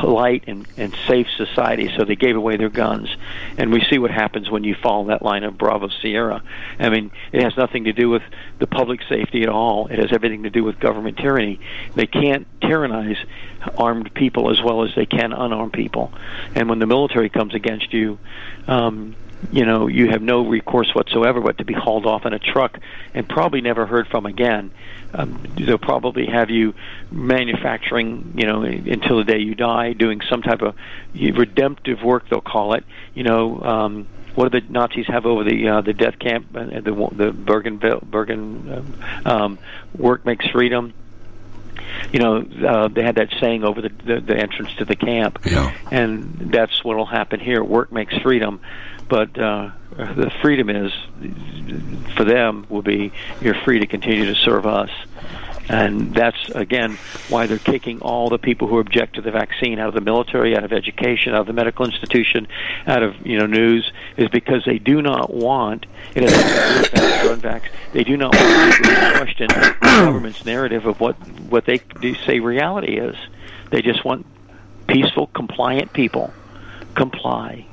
[0.00, 3.08] polite and, and safe society, so they gave away their guns.
[3.56, 6.42] And we see what happens when you follow that line of Bravo Sierra.
[6.78, 8.22] I mean, it has nothing to do with
[8.58, 9.86] the public safety at all.
[9.88, 11.60] It has everything to do with government tyranny.
[11.94, 13.16] They can't tyrannize
[13.76, 16.12] armed people as well as they can unarmed people.
[16.54, 18.18] And when the military comes against you,
[18.68, 19.16] um,
[19.52, 22.78] you know, you have no recourse whatsoever but to be hauled off in a truck
[23.14, 24.70] and probably never heard from again.
[25.14, 26.74] Um, they'll probably have you
[27.10, 30.74] manufacturing, you know, until the day you die, doing some type of
[31.14, 32.28] redemptive work.
[32.28, 32.84] They'll call it.
[33.14, 36.48] You know, um, what do the Nazis have over the uh, the death camp?
[36.54, 38.94] Uh, the the Bergen Bergen um,
[39.24, 39.58] um,
[39.96, 40.92] work makes freedom
[42.12, 45.38] you know, uh, they had that saying over the, the the entrance to the camp,
[45.44, 45.74] yeah.
[45.90, 47.62] and that's what will happen here.
[47.62, 48.60] Work makes freedom,
[49.08, 50.92] but uh, the freedom is
[52.16, 54.90] for them will be you're free to continue to serve us.
[55.68, 56.96] And that's again
[57.28, 60.56] why they're kicking all the people who object to the vaccine out of the military,
[60.56, 62.46] out of education, out of the medical institution,
[62.86, 67.62] out of you know news, is because they do not want gun vax.
[67.92, 71.16] They do not want to question the government's narrative of what
[71.48, 73.16] what they do say reality is.
[73.70, 74.24] They just want
[74.86, 76.32] peaceful, compliant people
[76.94, 77.66] comply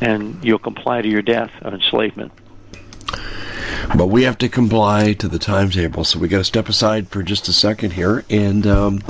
[0.00, 2.32] and you'll comply to your death of enslavement.
[3.96, 7.22] But we have to comply to the timetable, so we got to step aside for
[7.22, 9.02] just a second here, and um,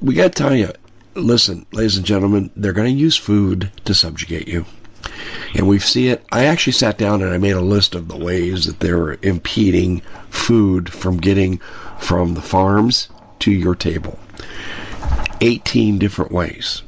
[0.00, 0.70] we got to tell you,
[1.14, 4.64] listen, ladies and gentlemen, they're going to use food to subjugate you.
[5.54, 6.24] And we see it.
[6.30, 10.00] I actually sat down and I made a list of the ways that they're impeding
[10.30, 11.58] food from getting
[11.98, 13.08] from the farms
[13.40, 14.18] to your table.
[15.40, 16.82] 18 different ways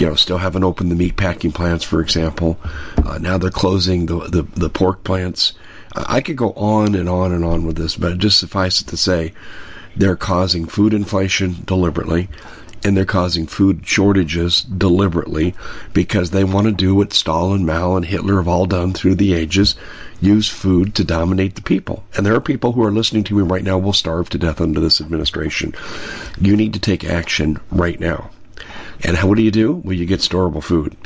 [0.00, 2.58] you know, still haven't opened the meat packing plants, for example.
[3.04, 5.52] Uh, now they're closing the, the, the pork plants.
[5.94, 8.96] I could go on and on and on with this, but just suffice it to
[8.96, 9.34] say,
[9.96, 12.28] they're causing food inflation deliberately,
[12.82, 15.54] and they're causing food shortages deliberately
[15.92, 19.34] because they want to do what Stalin, Mao, and Hitler have all done through the
[19.34, 19.76] ages
[20.22, 22.04] use food to dominate the people.
[22.16, 24.60] And there are people who are listening to me right now will starve to death
[24.60, 25.74] under this administration.
[26.40, 28.30] You need to take action right now.
[29.02, 29.74] And what do you do?
[29.84, 30.96] Well, you get storable food.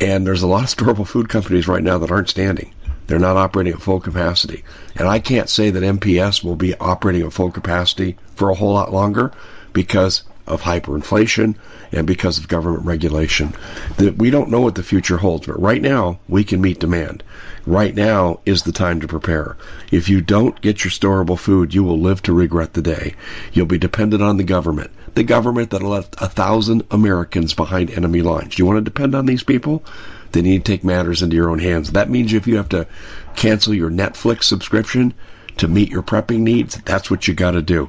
[0.00, 2.72] And there's a lot of storable food companies right now that aren't standing.
[3.06, 4.62] They're not operating at full capacity.
[4.96, 8.72] And I can't say that MPS will be operating at full capacity for a whole
[8.72, 9.32] lot longer
[9.72, 11.54] because of hyperinflation
[11.92, 13.54] and because of government regulation.
[13.98, 17.22] That we don't know what the future holds, but right now we can meet demand.
[17.70, 19.56] Right now is the time to prepare.
[19.92, 23.14] If you don't get your storable food, you will live to regret the day.
[23.52, 28.22] You'll be dependent on the government the government that left a thousand Americans behind enemy
[28.22, 28.58] lines.
[28.58, 29.84] You want to depend on these people?
[30.32, 31.92] Then you need to take matters into your own hands.
[31.92, 32.88] That means if you have to
[33.36, 35.14] cancel your Netflix subscription
[35.58, 37.88] to meet your prepping needs, that's what you got to do.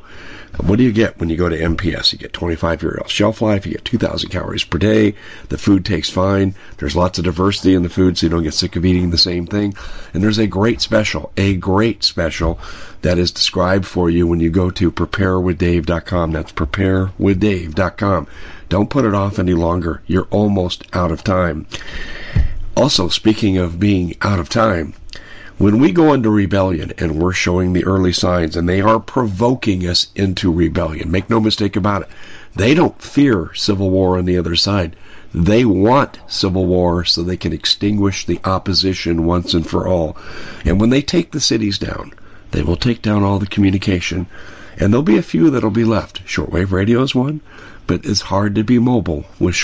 [0.63, 2.13] What do you get when you go to MPS?
[2.13, 5.15] You get 25 year shelf life, you get 2,000 calories per day,
[5.50, 8.54] the food tastes fine, there's lots of diversity in the food so you don't get
[8.54, 9.74] sick of eating the same thing,
[10.13, 12.60] and there's a great special, a great special
[13.02, 16.32] that is described for you when you go to preparewithdave.com.
[16.32, 18.28] That's preparewithdave.com.
[18.69, 20.02] Don't put it off any longer.
[20.06, 21.65] You're almost out of time.
[22.78, 24.93] Also, speaking of being out of time,
[25.57, 29.87] when we go into rebellion and we're showing the early signs and they are provoking
[29.87, 32.09] us into rebellion, make no mistake about it.
[32.55, 34.95] They don't fear civil war on the other side.
[35.33, 40.17] They want civil war so they can extinguish the opposition once and for all.
[40.65, 42.13] And when they take the cities down,
[42.51, 44.27] they will take down all the communication.
[44.77, 46.25] And there'll be a few that'll be left.
[46.25, 47.39] Shortwave radio is one,
[47.87, 49.63] but it's hard to be mobile with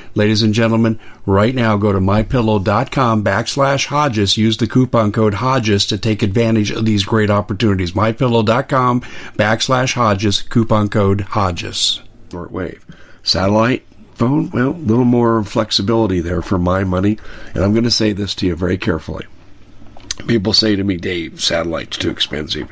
[0.13, 4.37] Ladies and gentlemen, right now go to mypillow.com backslash Hodges.
[4.37, 7.93] Use the coupon code Hodges to take advantage of these great opportunities.
[7.93, 9.01] Mypillow.com
[9.37, 12.01] backslash Hodges, coupon code Hodges.
[12.29, 12.81] Shortwave.
[13.23, 13.85] Satellite
[14.15, 17.17] phone, well, a little more flexibility there for my money.
[17.53, 19.25] And I'm going to say this to you very carefully.
[20.27, 22.69] People say to me, Dave, satellite's too expensive.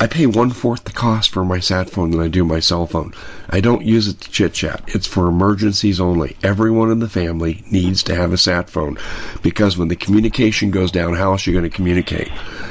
[0.00, 2.86] I pay one fourth the cost for my sat phone than I do my cell
[2.86, 3.12] phone.
[3.50, 4.84] I don't use it to chit chat.
[4.86, 6.36] It's for emergencies only.
[6.44, 8.96] Everyone in the family needs to have a sat phone
[9.42, 12.30] because when the communication goes down, how else are you going to communicate?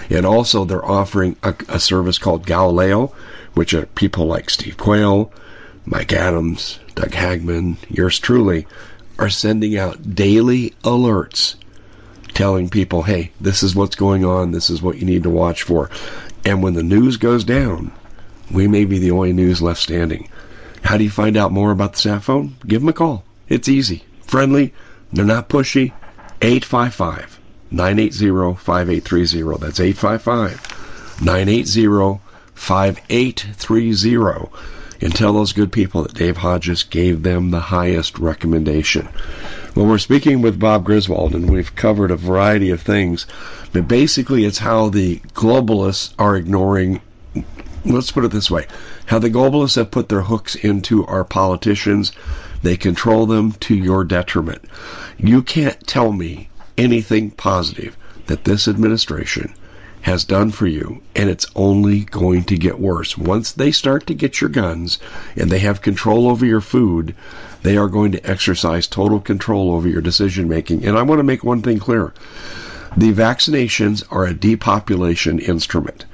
[0.09, 3.13] And also, they're offering a, a service called Galileo,
[3.55, 5.30] which are people like Steve Quayle,
[5.86, 8.65] Mike Adams, Doug Hagmann, yours truly,
[9.19, 11.55] are sending out daily alerts
[12.38, 15.63] telling people, hey, this is what's going on, this is what you need to watch
[15.63, 15.89] for.
[16.48, 17.91] And when the news goes down,
[18.50, 20.30] we may be the only news left standing.
[20.82, 22.56] How do you find out more about the sat phone?
[22.66, 23.26] Give them a call.
[23.50, 24.74] It's easy, friendly,
[25.12, 25.91] they're not pushy.
[26.41, 29.58] 855 980 5830.
[29.60, 32.22] That's 855 980
[32.56, 34.76] 5830.
[35.00, 39.08] And tell those good people that Dave Hodges gave them the highest recommendation.
[39.76, 43.28] Well, we're speaking with Bob Griswold, and we've covered a variety of things.
[43.74, 47.02] But basically, it's how the globalists are ignoring,
[47.86, 48.66] let's put it this way,
[49.06, 52.12] how the globalists have put their hooks into our politicians.
[52.64, 54.64] They control them to your detriment.
[55.20, 57.95] You can't tell me anything positive
[58.26, 59.54] that this administration
[60.02, 63.18] has done for you, and it's only going to get worse.
[63.18, 65.00] Once they start to get your guns
[65.36, 67.14] and they have control over your food,
[67.64, 70.86] they are going to exercise total control over your decision making.
[70.86, 72.14] And I want to make one thing clear
[72.95, 76.06] the vaccinations are a depopulation instrument.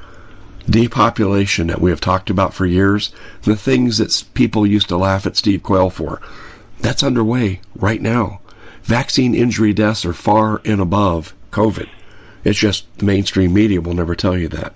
[0.70, 3.14] Depopulation that we have talked about for years,
[3.44, 6.22] the things that people used to laugh at Steve Quayle for,
[6.80, 8.42] that's underway right now.
[8.84, 11.88] Vaccine injury deaths are far and above COVID.
[12.44, 14.74] It's just the mainstream media will never tell you that.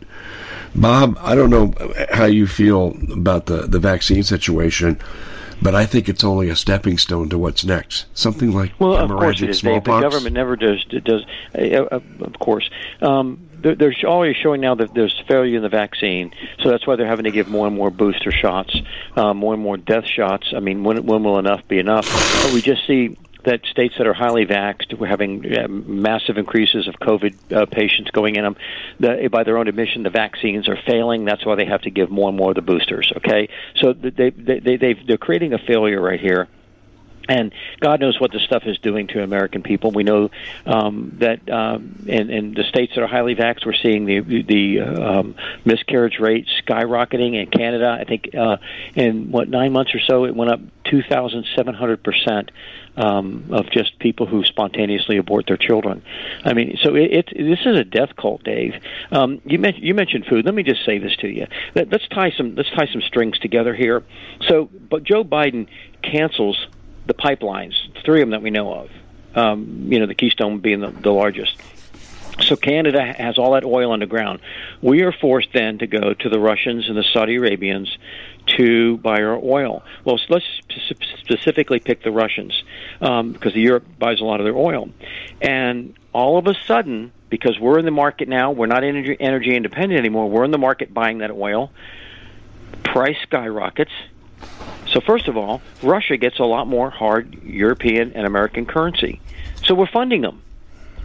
[0.76, 1.74] Bob, I don't know
[2.12, 5.00] how you feel about the, the vaccine situation,
[5.62, 8.06] but I think it's only a stepping stone to what's next.
[8.14, 9.60] Something like well, of course it is.
[9.60, 10.04] Smallpox.
[10.04, 12.70] The government never does does uh, uh, of course.
[13.02, 17.08] Um, they're always showing now that there's failure in the vaccine, so that's why they're
[17.08, 18.80] having to give more and more booster shots,
[19.16, 20.54] uh, more and more death shots.
[20.56, 22.06] I mean, when, when will enough be enough?
[22.44, 26.86] But we just see that states that are highly vaxxed, we're having uh, massive increases
[26.90, 28.58] of COVID uh, patients going in them.
[29.00, 31.24] The, by their own admission, the vaccines are failing.
[31.24, 33.12] That's why they have to give more and more of the boosters.
[33.16, 36.50] Okay, so they they they they're creating a failure right here
[37.30, 39.92] and God knows what this stuff is doing to American people.
[39.92, 40.30] We know
[40.66, 44.80] um, that um, in, in the states that are highly vaxxed, we're seeing the the
[44.82, 45.36] um,
[45.66, 47.42] miscarriage rate skyrocketing.
[47.42, 48.58] In Canada, I think uh,
[48.96, 52.52] in what nine months or so, it went up two thousand seven hundred percent
[52.98, 56.04] um, of just people who spontaneously abort their children.
[56.44, 58.74] I mean, so it, it this is a death cult, Dave.
[59.12, 60.46] Um, you mentioned you mentioned food.
[60.46, 61.48] Let me just say this to you.
[61.76, 64.04] Let, let's tie some let's tie some strings together here.
[64.48, 65.68] So, but Joe Biden
[66.02, 66.68] cancels
[67.06, 67.74] the pipelines,
[68.04, 68.90] three of them that we know of.
[69.36, 71.62] Um, you know, the Keystone being the, the largest.
[72.48, 74.40] So Canada has all that oil underground.
[74.82, 77.98] We are forced then to go to the Russians and the Saudi Arabians
[78.56, 79.84] to buy our oil.
[80.06, 80.46] Well, let's
[81.20, 82.64] specifically pick the Russians
[83.02, 84.90] um, because Europe buys a lot of their oil.
[85.42, 89.54] And all of a sudden, because we're in the market now, we're not energy, energy
[89.54, 90.30] independent anymore.
[90.30, 91.72] We're in the market buying that oil.
[92.84, 93.92] Price skyrockets.
[94.88, 99.20] So first of all, Russia gets a lot more hard European and American currency.
[99.66, 100.42] So we're funding them.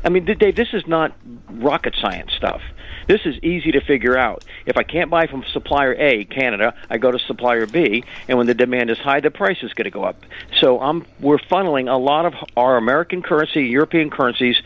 [0.04, 1.16] I mean, Dave, this is not
[1.50, 2.60] rocket science stuff.
[3.06, 4.44] This is easy to figure out.
[4.66, 8.46] If I can't buy from supplier A, Canada, I go to supplier B, and when
[8.46, 10.16] the demand is high, the price is going to go up.
[10.58, 14.56] So I'm, we're funneling a lot of our American currency, European currencies,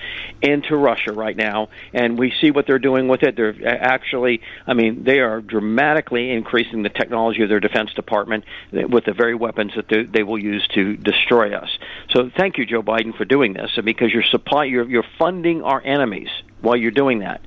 [0.42, 3.36] into Russia right now, and we see what they're doing with it.
[3.36, 8.84] They're actually, I mean, they are dramatically increasing the technology of their Defense Department eh,
[8.84, 11.70] with the very weapons that they, they will use to destroy us.
[12.10, 15.62] So thank you, Joe Biden, for doing this, and because you're supply, you're, you're funding
[15.62, 16.28] our enemies
[16.60, 17.40] while you're doing that.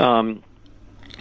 [0.00, 0.42] Um,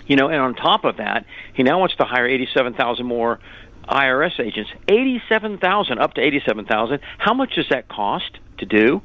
[0.07, 3.39] you know, and on top of that, he now wants to hire 87,000 more
[3.87, 4.71] IRS agents.
[4.87, 6.99] 87,000, up to 87,000.
[7.17, 9.01] How much does that cost to do?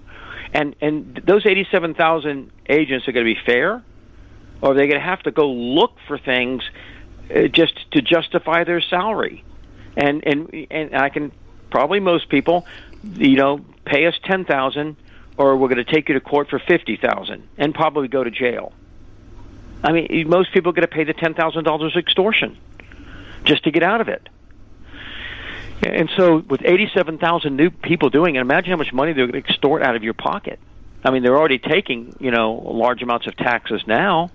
[0.53, 3.83] And and those 87,000 agents are going to be fair,
[4.63, 6.63] or are they going to have to go look for things
[7.35, 9.45] uh, just to justify their salary?
[9.97, 11.33] And and and I can
[11.71, 12.67] probably most people,
[13.03, 14.97] you know, pay us 10,000
[15.37, 18.73] or we're going to take you to court for 50,000 and probably go to jail.
[19.85, 22.57] I mean, most people are going to pay the $10,000 extortion
[23.45, 24.29] just to get out of it.
[25.83, 29.47] And so, with 87,000 new people doing it, imagine how much money they're going to
[29.49, 30.59] extort out of your pocket.
[31.05, 34.31] I mean, they're already taking, you know, large amounts of taxes now.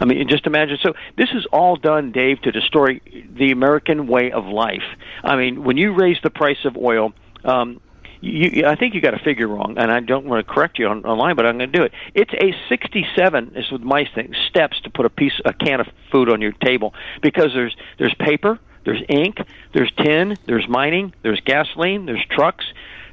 [0.00, 0.78] I mean, just imagine.
[0.82, 3.00] So this is all done, Dave, to destroy
[3.30, 4.82] the American way of life.
[5.22, 7.12] I mean, when you raise the price of oil,
[7.44, 7.80] um,
[8.26, 10.86] you, I think you got a figure wrong, and I don't want to correct you
[10.88, 11.92] on, online, but I'm going to do it.
[12.14, 13.52] It's a 67.
[13.56, 16.52] Is with my thing steps to put a piece, a can of food on your
[16.52, 19.38] table because there's there's paper, there's ink,
[19.72, 22.64] there's tin, there's mining, there's gasoline, there's trucks,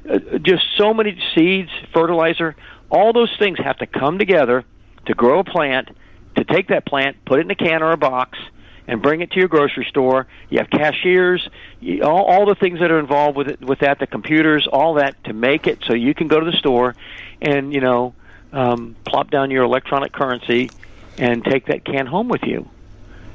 [0.08, 2.56] uh, just so many seeds, fertilizer.
[2.90, 4.64] All those things have to come together
[5.06, 5.90] to grow a plant.
[6.36, 8.38] To take that plant, put it in a can or a box,
[8.86, 10.26] and bring it to your grocery store.
[10.50, 11.48] You have cashiers,
[11.80, 14.94] you, all, all the things that are involved with it, with that, the computers, all
[14.94, 16.94] that to make it so you can go to the store
[17.40, 18.14] and you know
[18.52, 20.70] um, plop down your electronic currency
[21.18, 22.68] and take that can home with you.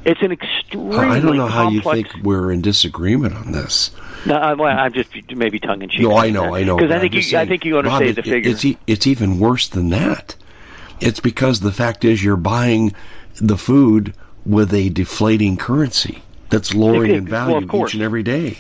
[0.06, 3.92] It's an extremely I don't know how you think we're in disagreement on this.
[4.26, 6.02] No, I'm just maybe tongue in cheek.
[6.02, 6.78] No, I know, I know.
[6.78, 8.52] Because I think you, saying, I think you understand the figure.
[8.52, 10.36] It's, it's even worse than that.
[11.02, 12.94] It's because the fact is you're buying
[13.42, 14.14] the food
[14.50, 18.58] with a deflating currency that's lowering in value well, each and every day.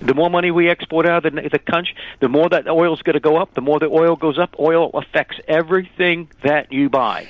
[0.00, 3.02] The more money we export out of the, the country, the more that oil is
[3.02, 3.54] going to go up.
[3.54, 7.28] The more the oil goes up, oil affects everything that you buy.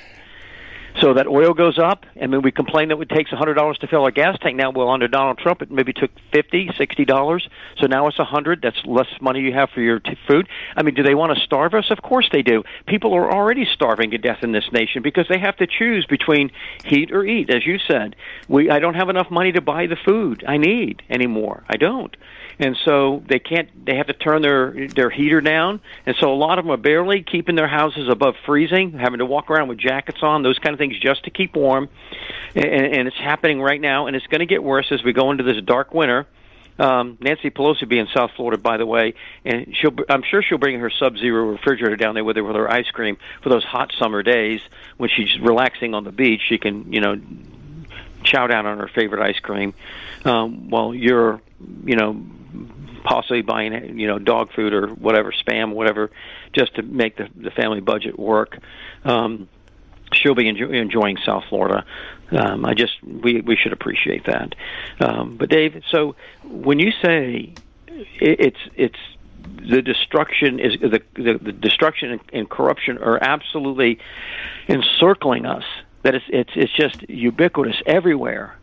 [1.01, 3.77] So that oil goes up, and then we complain that it takes a hundred dollars
[3.79, 4.55] to fill our gas tank.
[4.55, 7.47] Now, well, under Donald Trump, it maybe took fifty, sixty dollars.
[7.79, 8.61] So now it's a hundred.
[8.61, 10.47] That's less money you have for your t- food.
[10.75, 11.89] I mean, do they want to starve us?
[11.89, 12.63] Of course they do.
[12.85, 16.51] People are already starving to death in this nation because they have to choose between
[16.85, 17.49] heat or eat.
[17.49, 18.15] As you said,
[18.47, 21.63] we I don't have enough money to buy the food I need anymore.
[21.67, 22.15] I don't
[22.59, 26.35] and so they can't they have to turn their their heater down and so a
[26.35, 29.77] lot of them are barely keeping their houses above freezing having to walk around with
[29.77, 31.89] jackets on those kind of things just to keep warm
[32.55, 35.31] and, and it's happening right now and it's going to get worse as we go
[35.31, 36.27] into this dark winter
[36.79, 39.13] um, Nancy Pelosi be in South Florida, by the way,
[39.45, 39.93] and she'll.
[40.09, 43.17] I'm sure she'll bring her Sub-Zero refrigerator down there with her with her ice cream
[43.43, 44.61] for those hot summer days
[44.97, 46.41] when she's relaxing on the beach.
[46.47, 47.19] She can, you know,
[48.23, 49.73] chow down on her favorite ice cream,
[50.25, 51.41] um, while you're,
[51.85, 52.21] you know,
[53.03, 56.09] possibly buying you know dog food or whatever spam whatever
[56.53, 58.57] just to make the the family budget work
[59.03, 59.49] um
[60.13, 61.85] she'll be enjoy, enjoying South Florida.
[62.31, 64.55] Um, I just we we should appreciate that.
[64.99, 67.53] Um, but Dave, so when you say
[68.19, 68.99] it, it's it's
[69.69, 73.99] the destruction is the the, the destruction and, and corruption are absolutely
[74.67, 75.63] encircling us.
[76.03, 78.57] That it's it's it's just ubiquitous everywhere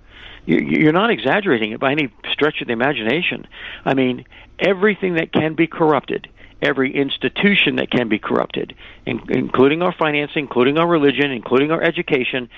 [0.58, 3.46] you're not exaggerating it by any stretch of the imagination.
[3.84, 4.24] I mean,
[4.58, 6.28] everything that can be corrupted,
[6.62, 8.74] every institution that can be corrupted,
[9.06, 12.48] including our financing, including our religion, including our education,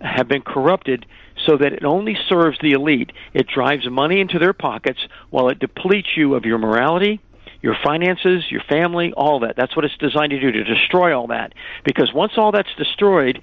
[0.00, 1.06] have been corrupted
[1.46, 3.10] so that it only serves the elite.
[3.34, 7.20] It drives money into their pockets while it depletes you of your morality,
[7.62, 9.56] your finances, your family, all that.
[9.56, 11.52] That's what it's designed to do, to destroy all that.
[11.84, 13.42] Because once all that's destroyed,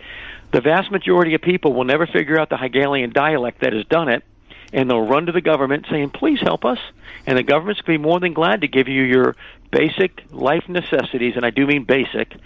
[0.55, 4.07] the vast majority of people will never figure out the Hegelian dialect that has done
[4.07, 4.23] it,
[4.71, 6.77] and they'll run to the government saying, please help us.
[7.27, 9.35] And the government's going to be more than glad to give you your
[9.69, 12.37] basic life necessities, and I do mean basic,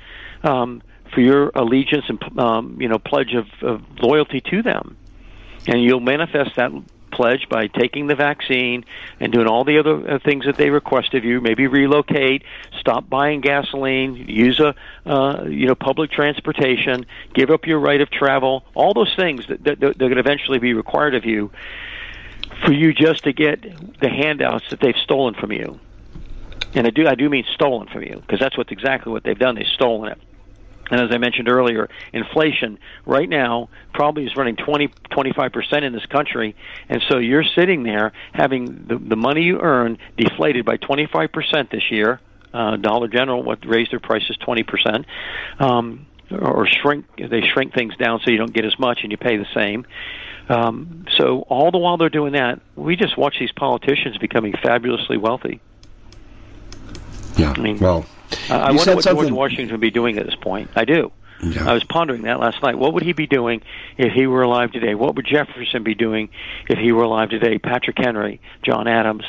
[0.41, 0.82] um,
[1.14, 4.97] for your allegiance and um, you know pledge of, of loyalty to them.
[5.68, 6.72] And you'll manifest that
[7.12, 8.86] pledge by taking the vaccine
[9.20, 11.41] and doing all the other uh, things that they request of you.
[11.41, 12.43] Maybe relocate,
[12.80, 18.10] stop buying gasoline, use a uh, you know public transportation, give up your right of
[18.10, 18.64] travel.
[18.74, 21.51] All those things that, that, that they're going to eventually be required of you
[22.66, 23.62] for you just to get
[23.99, 25.80] the handouts that they've stolen from you.
[26.74, 29.38] And I do I do mean stolen from you because that's what's exactly what they've
[29.38, 29.55] done.
[29.55, 30.20] They've stolen it.
[30.90, 36.06] And as I mentioned earlier, inflation right now probably is running 20, 25% in this
[36.08, 36.56] country.
[36.88, 41.92] And so you're sitting there having the, the money you earn deflated by 25% this
[41.92, 42.20] year.
[42.52, 45.06] Uh, Dollar General what raised their prices 20%.
[45.60, 49.18] Um, or shrink they shrink things down so you don't get as much and you
[49.18, 49.86] pay the same.
[50.48, 55.18] Um, so all the while they're doing that, we just watch these politicians becoming fabulously
[55.18, 55.62] wealthy.
[57.38, 57.54] Yeah.
[57.56, 58.06] I mean, well,
[58.50, 59.28] uh, I wonder what something...
[59.28, 60.70] George Washington would be doing at this point.
[60.76, 61.12] I do.
[61.42, 61.70] Yeah.
[61.70, 62.78] I was pondering that last night.
[62.78, 63.62] What would he be doing
[63.98, 64.94] if he were alive today?
[64.96, 66.30] What would Jefferson be doing
[66.68, 67.58] if he were alive today?
[67.58, 69.24] Patrick Henry, John Adams.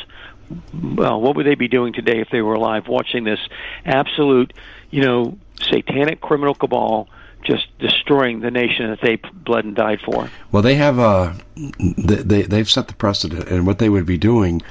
[0.75, 3.39] Well, what would they be doing today if they were alive, watching this
[3.85, 4.53] absolute,
[4.91, 7.09] you know, satanic criminal cabal
[7.45, 10.29] just destroying the nation that they bled and died for?
[10.51, 11.35] Well, they have uh,
[11.79, 14.63] they they've set the precedent, and what they would be doing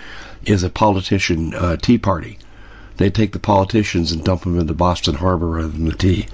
[0.46, 2.38] is a politician uh, tea party
[3.00, 6.28] they take the politicians and dump them into Boston Harbor rather than the tea,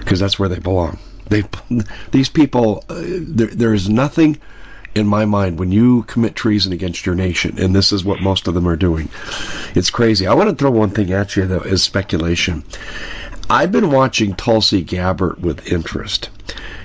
[0.00, 0.98] because that's where they belong.
[1.28, 1.44] They,
[2.12, 4.38] these people, uh, there, there is nothing
[4.94, 8.48] in my mind when you commit treason against your nation, and this is what most
[8.48, 9.10] of them are doing.
[9.74, 10.26] It's crazy.
[10.26, 12.64] I want to throw one thing at you though, as speculation.
[13.50, 16.30] I've been watching Tulsi Gabbard with interest.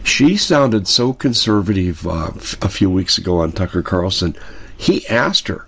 [0.03, 4.35] She sounded so conservative uh, a few weeks ago on Tucker Carlson.
[4.75, 5.65] He asked her,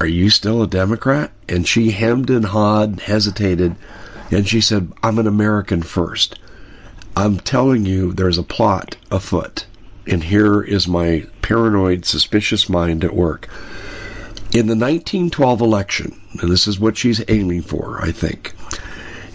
[0.00, 3.74] "Are you still a Democrat?" And she hemmed and hawed, hesitated,
[4.30, 6.38] and she said, I'm an American first.
[7.16, 9.66] I'm telling you, there's a plot afoot,
[10.06, 13.48] and here is my paranoid, suspicious mind at work.
[14.52, 18.54] In the 1912 election, and this is what she's aiming for, I think.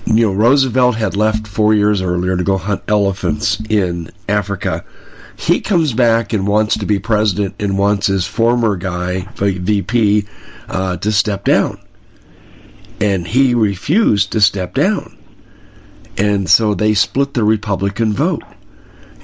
[0.05, 4.84] You know, Roosevelt had left four years earlier to go hunt elephants in Africa.
[5.36, 10.26] He comes back and wants to be president and wants his former guy, VP,
[10.70, 11.80] uh, to step down.
[13.04, 15.18] And he refused to step down.
[16.18, 18.43] And so they split the Republican vote.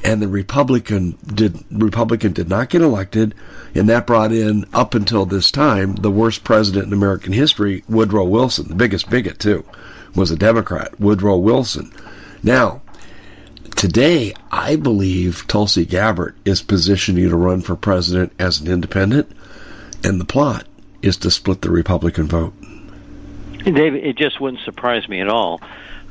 [0.04, 3.36] And the Republican did Republican did not get elected,
[3.74, 8.26] and that brought in up until this time the worst president in American history, Woodrow
[8.26, 9.64] Wilson, the biggest bigot too,
[10.14, 11.90] was a Democrat, Woodrow Wilson.
[12.44, 12.82] Now,
[13.78, 19.32] today I believe Tulsi Gabbard is positioning to run for president as an independent,
[20.04, 20.68] and the plot
[21.02, 22.54] is to split the Republican vote.
[23.76, 25.62] David, it just wouldn't surprise me at all.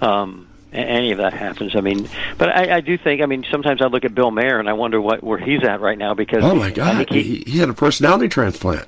[0.00, 1.74] Um, any of that happens.
[1.74, 3.22] I mean, but I, I do think.
[3.22, 5.80] I mean, sometimes I look at Bill Maher and I wonder what where he's at
[5.80, 8.86] right now because oh my god, he, he, had a personality transplant.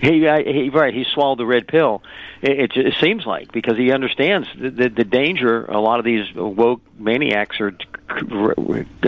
[0.00, 0.94] He, he right.
[0.94, 2.02] He swallowed the red pill.
[2.42, 6.04] It, it, it seems like because he understands the, the, the danger a lot of
[6.04, 7.74] these woke maniacs are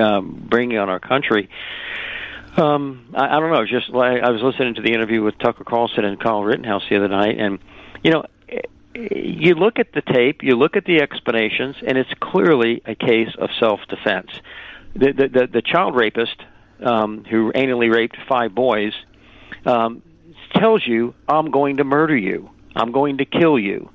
[0.00, 1.50] um, bringing on our country.
[2.56, 3.64] Um, I, I don't know.
[3.64, 6.96] Just like I was listening to the interview with Tucker Carlson and Kyle Rittenhouse the
[6.96, 7.58] other night, and
[8.02, 8.24] you know,
[8.98, 13.34] you look at the tape, you look at the explanations, and it's clearly a case
[13.38, 14.30] of self-defense.
[14.94, 16.36] The the the, the child rapist
[16.84, 18.92] um, who anally raped five boys
[19.64, 20.02] um,
[20.54, 22.50] tells you, "I'm going to murder you.
[22.74, 23.90] I'm going to kill you,"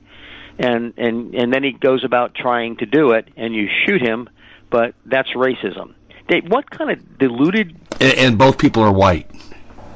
[0.57, 4.29] and and and then he goes about trying to do it, and you shoot him,
[4.69, 5.95] but that's racism.
[6.27, 7.75] Dave, what kind of deluded?
[7.99, 9.29] And, and both people are white.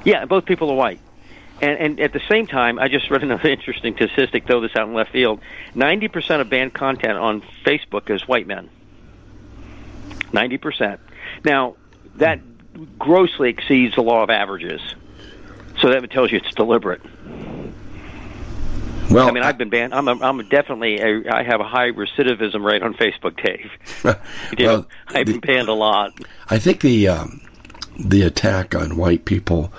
[0.03, 0.99] Yeah, both people are white.
[1.61, 4.87] And, and at the same time, I just read another interesting statistic, throw this out
[4.87, 5.41] in left field.
[5.75, 8.69] 90% of banned content on Facebook is white men.
[10.31, 10.99] 90%.
[11.43, 11.75] Now,
[12.15, 12.39] that
[12.99, 14.81] grossly exceeds the law of averages.
[15.79, 17.01] So that tells you it's deliberate.
[19.09, 19.93] Well, I mean, I've been banned.
[19.93, 20.99] I'm, a, I'm definitely.
[20.99, 23.71] A, I have a high recidivism rate on Facebook, Dave.
[24.57, 26.11] you know, well, I've been banned a lot.
[26.49, 27.41] I think the um,
[27.97, 29.71] the attack on white people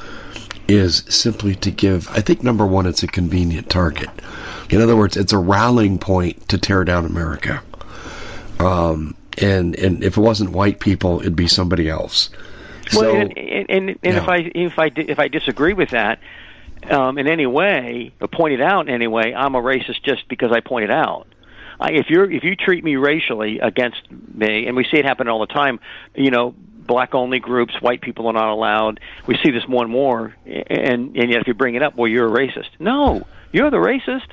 [0.68, 4.10] is simply to give, I think, number one, it's a convenient target.
[4.70, 7.62] In other words, it's a rallying point to tear down America.
[8.60, 12.28] Um, and and if it wasn't white people, it'd be somebody else.
[12.92, 14.22] Well, so, and, and, and, and yeah.
[14.22, 16.20] if I if I if I disagree with that
[16.90, 20.28] um, in any way, or point it out in any way, I'm a racist just
[20.28, 21.26] because I point it out.
[21.80, 25.28] I, if you're if you treat me racially against me, and we see it happen
[25.28, 25.80] all the time,
[26.14, 26.54] you know,
[26.88, 28.98] black only groups, white people are not allowed.
[29.28, 32.08] We see this more and more, and and yet if you bring it up, well,
[32.08, 32.70] you're a racist.
[32.80, 34.26] No, you're the racist.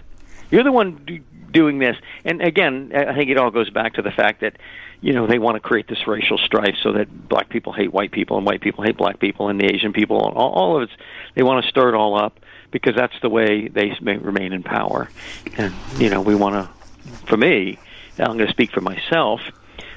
[0.49, 1.95] You're the one doing this.
[2.23, 4.57] And again, I think it all goes back to the fact that
[5.01, 8.11] you know they want to create this racial strife so that black people hate white
[8.11, 10.97] people and white people hate black people and the Asian people all, all of it.
[11.35, 12.39] They want to stir it all up
[12.71, 15.09] because that's the way they may remain in power.
[15.57, 16.69] And you know, we want to.
[17.27, 17.77] For me,
[18.17, 19.41] I'm going to speak for myself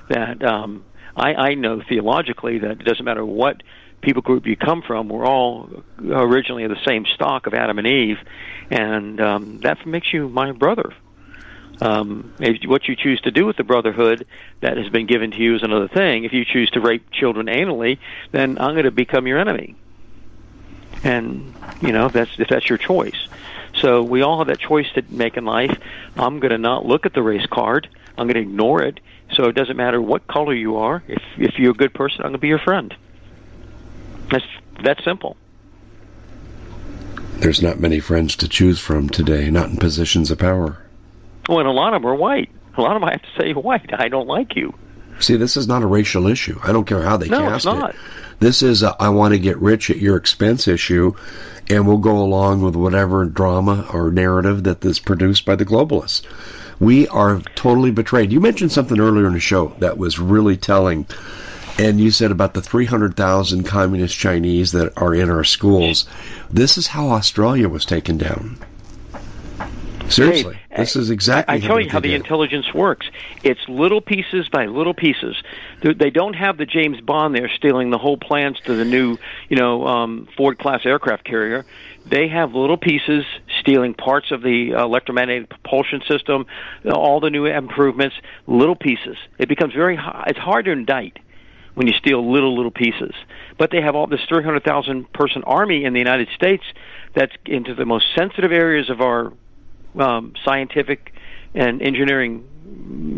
[0.08, 0.84] that um,
[1.18, 3.62] I, I know theologically that it doesn't matter what
[4.00, 5.68] people group you come from, we're all
[6.00, 8.18] originally of the same stock of Adam and Eve,
[8.70, 10.92] and um, that makes you my brother.
[11.80, 12.32] Um,
[12.66, 14.26] what you choose to do with the brotherhood
[14.60, 16.24] that has been given to you is another thing.
[16.24, 17.98] If you choose to rape children anally,
[18.32, 19.76] then I'm going to become your enemy.
[21.04, 23.28] And you know that's if that's your choice.
[23.76, 25.78] So we all have that choice to make in life.
[26.16, 27.88] I'm going to not look at the race card.
[28.16, 28.98] I'm going to ignore it
[29.34, 31.02] so it doesn't matter what color you are.
[31.08, 32.94] If if you're a good person, I'm going to be your friend.
[34.30, 34.44] That's
[34.84, 35.36] that simple.
[37.36, 40.82] There's not many friends to choose from today, not in positions of power.
[41.48, 42.50] Well, and a lot of them are white.
[42.76, 43.90] A lot of them I have to say white.
[43.92, 44.74] I don't like you.
[45.20, 46.58] See, this is not a racial issue.
[46.62, 47.90] I don't care how they no, cast it's not.
[47.90, 47.96] it.
[48.40, 51.14] This is a, I want to get rich at your expense issue,
[51.68, 56.22] and we'll go along with whatever drama or narrative that is produced by the globalists.
[56.80, 58.32] We are totally betrayed.
[58.32, 61.06] You mentioned something earlier in the show that was really telling.
[61.78, 66.06] And you said about the 300,000 communist Chinese that are in our schools.
[66.50, 68.58] This is how Australia was taken down.
[70.10, 71.56] Seriously, this is exactly.
[71.56, 73.08] I tell you how the intelligence works.
[73.42, 75.42] It's little pieces by little pieces.
[75.82, 79.18] They don't have the James Bond there stealing the whole plans to the new,
[79.48, 81.66] you know, um, Ford class aircraft carrier.
[82.10, 83.24] They have little pieces
[83.60, 86.46] stealing parts of the electromagnetic propulsion system,
[86.90, 89.16] all the new improvements, little pieces.
[89.38, 89.96] It becomes very.
[89.96, 91.18] Hard, it's hard to indict
[91.74, 93.14] when you steal little little pieces.
[93.56, 96.64] But they have all this 300,000 person army in the United States
[97.14, 99.32] that's into the most sensitive areas of our
[99.98, 101.14] um, scientific
[101.54, 102.44] and engineering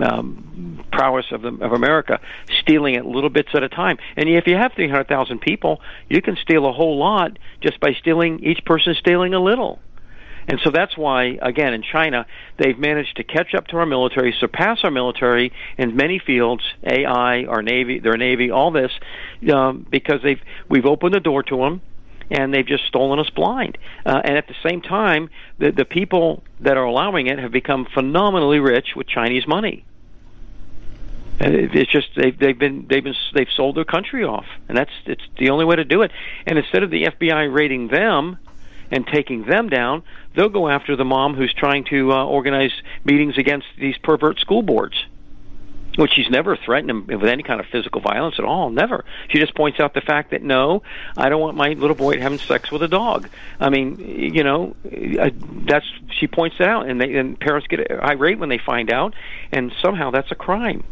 [0.05, 2.20] um, prowess of, the, of America,
[2.61, 3.99] stealing it little bits at a time.
[4.16, 8.45] And if you have 300,000 people, you can steal a whole lot just by stealing,
[8.45, 9.78] each person stealing a little.
[10.49, 12.26] And so that's why, again, in China,
[12.59, 17.45] they've managed to catch up to our military, surpass our military in many fields, AI,
[17.45, 18.91] our Navy, their Navy, all this,
[19.53, 21.82] um, because they've we've opened the door to them
[22.30, 23.76] and they've just stolen us blind.
[24.07, 27.86] Uh, and at the same time, the, the people that are allowing it have become
[27.93, 29.84] phenomenally rich with Chinese money.
[31.41, 35.22] It's just they've they've been they've been they've sold their country off, and that's it's
[35.38, 36.11] the only way to do it.
[36.47, 38.38] And instead of the FBI raiding them
[38.91, 40.03] and taking them down,
[40.34, 42.72] they'll go after the mom who's trying to uh, organize
[43.05, 45.07] meetings against these pervert school boards
[45.97, 48.70] which she's never threatened him with any kind of physical violence at all.
[48.70, 49.05] Never.
[49.28, 50.82] She just points out the fact that no,
[51.16, 53.28] I don't want my little boy having sex with a dog.
[53.59, 55.86] I mean, you know, that's
[56.18, 59.14] she points it out, and they and parents get irate when they find out,
[59.53, 60.84] and somehow that's a crime.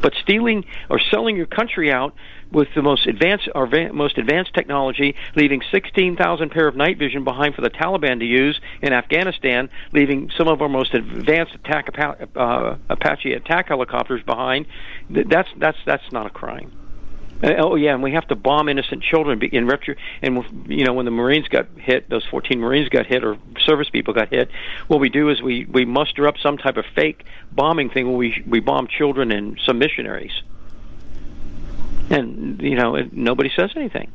[0.00, 2.14] But stealing or selling your country out
[2.50, 7.54] with the most advanced our most advanced technology, leaving 16,000 pair of night vision behind
[7.54, 11.88] for the Taliban to use in Afghanistan, leaving some of our most advanced attack
[12.36, 14.66] uh, Apache attack helicopters behind.
[15.10, 16.77] That's that's that's not a crime.
[17.42, 19.94] Uh, oh yeah, and we have to bomb innocent children in retro.
[20.22, 23.88] And you know, when the Marines got hit, those 14 Marines got hit, or service
[23.90, 24.50] people got hit.
[24.88, 28.16] What we do is we we muster up some type of fake bombing thing where
[28.16, 30.42] we we bomb children and some missionaries
[32.10, 34.12] and you know it, nobody says anything.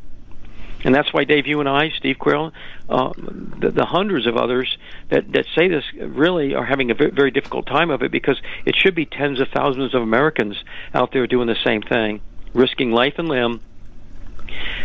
[0.85, 2.51] And that's why Dave, you and I, Steve Quayle,
[2.89, 4.77] uh, the, the hundreds of others
[5.09, 8.75] that that say this really are having a very difficult time of it because it
[8.75, 10.61] should be tens of thousands of Americans
[10.93, 12.21] out there doing the same thing,
[12.53, 13.61] risking life and limb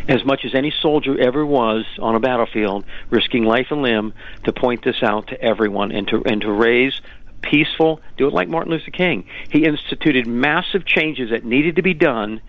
[0.08, 4.14] as much as any soldier ever was on a battlefield, risking life and limb
[4.44, 7.00] to point this out to everyone and to and to raise
[7.42, 9.26] peaceful, do it like Martin Luther King.
[9.50, 12.40] He instituted massive changes that needed to be done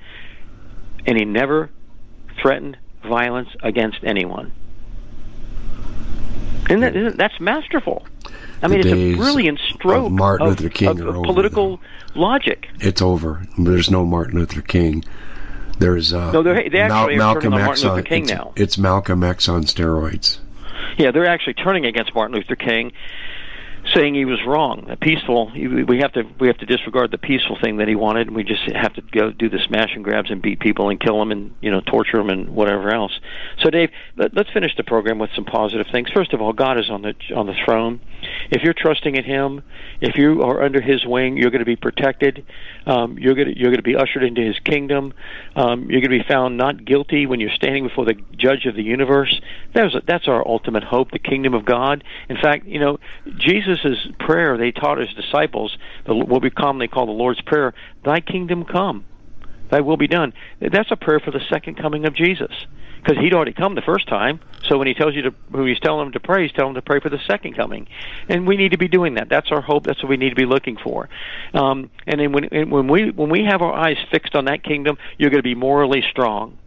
[1.06, 1.70] and he never
[2.42, 4.52] threatened violence against anyone.
[6.70, 8.06] And that, that's masterful.
[8.62, 11.84] I mean, it's a brilliant stroke of Martin Luther King of, of political over,
[12.16, 12.68] logic.
[12.80, 13.42] It's over.
[13.58, 15.06] There's no Martin Luther King.
[15.80, 16.44] There's uh, no.
[16.44, 18.54] They're actually Mal- Malcolm X Martin Luther King it's, now.
[18.56, 20.40] It's Malcolm X on steroids.
[20.98, 22.92] Yeah, they're actually turning against Martin Luther King,
[23.94, 24.96] saying he was wrong.
[25.02, 25.52] Peaceful.
[25.54, 28.44] We have to we have to disregard the peaceful thing that he wanted, and we
[28.44, 31.32] just have to go do the smash and grabs and beat people and kill them
[31.32, 33.20] and you know torture them and whatever else.
[33.64, 36.10] So, Dave, let, us finish the program with some positive things.
[36.14, 38.00] First of all, God is on the on the throne.
[38.52, 39.62] If you're trusting in Him,
[40.02, 42.46] if you are under His wing, you're going to be protected.
[42.86, 45.14] Um, you're going to you're going to be ushered into His kingdom.
[45.56, 48.76] Um, you're going to be found not guilty when you're standing before the Judge of
[48.76, 49.40] the universe.
[49.74, 52.04] That's that's our ultimate hope, the kingdom of God.
[52.30, 53.00] In fact, you know,
[53.38, 53.79] Jesus'
[54.20, 57.74] prayer they taught his disciples, what we commonly call the Lord's prayer,
[58.04, 59.06] "Thy kingdom come."
[59.70, 60.34] Thy will be done.
[60.60, 62.52] That's a prayer for the second coming of Jesus
[63.02, 64.40] because he'd already come the first time.
[64.68, 66.82] So when he tells you to, who he's telling them to pray, he's telling them
[66.82, 67.88] to pray for the second coming,
[68.28, 69.30] and we need to be doing that.
[69.30, 69.86] That's our hope.
[69.86, 71.10] That's what we need to be looking for.
[71.54, 74.98] Um, and then when when we when we have our eyes fixed on that kingdom,
[75.18, 76.58] you're going to be morally strong.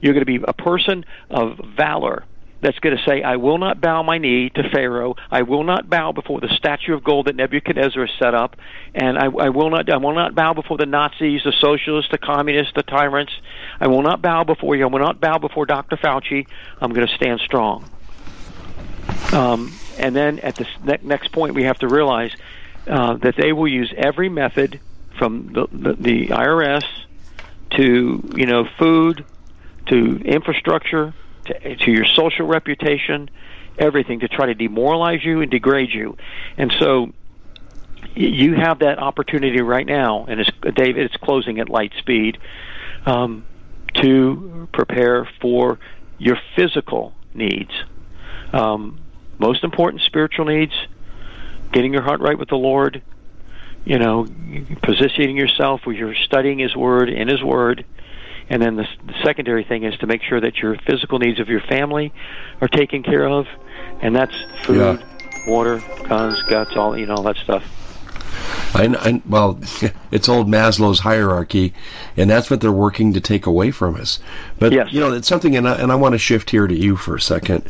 [0.00, 2.24] You're going to be a person of valor
[2.60, 5.16] that's going to say, I will not bow my knee to Pharaoh.
[5.30, 8.56] I will not bow before the statue of gold that Nebuchadnezzar set up.
[8.94, 12.18] And I, I, will not, I will not bow before the Nazis, the socialists, the
[12.18, 13.32] communists, the tyrants.
[13.80, 14.84] I will not bow before you.
[14.84, 15.96] I will not bow before Dr.
[15.96, 16.46] Fauci.
[16.80, 17.88] I'm going to stand strong.
[19.32, 22.32] Um, and then at the next point, we have to realize
[22.86, 24.80] uh, that they will use every method
[25.18, 26.84] from the, the, the IRS
[27.70, 29.24] to, you know, food
[29.86, 31.14] to infrastructure
[31.52, 33.30] to, to your social reputation,
[33.78, 36.16] everything to try to demoralize you and degrade you.
[36.56, 37.12] And so
[38.14, 42.38] you have that opportunity right now, and it's, David, it's closing at light speed,
[43.06, 43.44] um,
[43.94, 45.78] to prepare for
[46.18, 47.72] your physical needs.
[48.52, 49.00] Um,
[49.38, 50.72] most important, spiritual needs,
[51.72, 53.02] getting your heart right with the Lord,
[53.84, 54.26] you know,
[54.82, 57.84] positioning yourself where you're studying His Word in His Word,
[58.50, 61.48] and then the, the secondary thing is to make sure that your physical needs of
[61.48, 62.12] your family
[62.60, 63.46] are taken care of,
[64.02, 64.34] and that's
[64.64, 65.46] food, yeah.
[65.46, 67.64] water, guns, guts, all you know, all that stuff.
[68.74, 69.58] I, I, well,
[70.10, 71.72] it's old Maslow's hierarchy,
[72.16, 74.18] and that's what they're working to take away from us.
[74.58, 74.92] But yes.
[74.92, 77.14] you know, it's something, and I, and I want to shift here to you for
[77.14, 77.68] a second.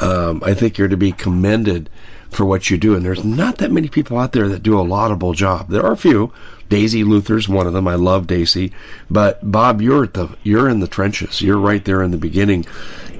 [0.00, 1.88] Um, I think you're to be commended
[2.30, 4.82] for what you do, and there's not that many people out there that do a
[4.82, 5.68] laudable job.
[5.70, 6.32] There are a few,
[6.68, 7.88] Daisy Luther's one of them.
[7.88, 8.72] I love Daisy,
[9.10, 11.40] but Bob, you're at the you're in the trenches.
[11.40, 12.66] You're right there in the beginning,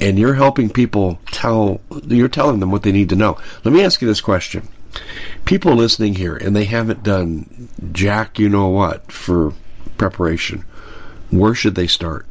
[0.01, 1.81] and you're helping people tell.
[2.07, 3.39] You're telling them what they need to know.
[3.65, 4.69] Let me ask you this question:
[5.45, 9.53] People listening here and they haven't done jack, you know what, for
[9.97, 10.65] preparation.
[11.31, 12.27] Where should they start?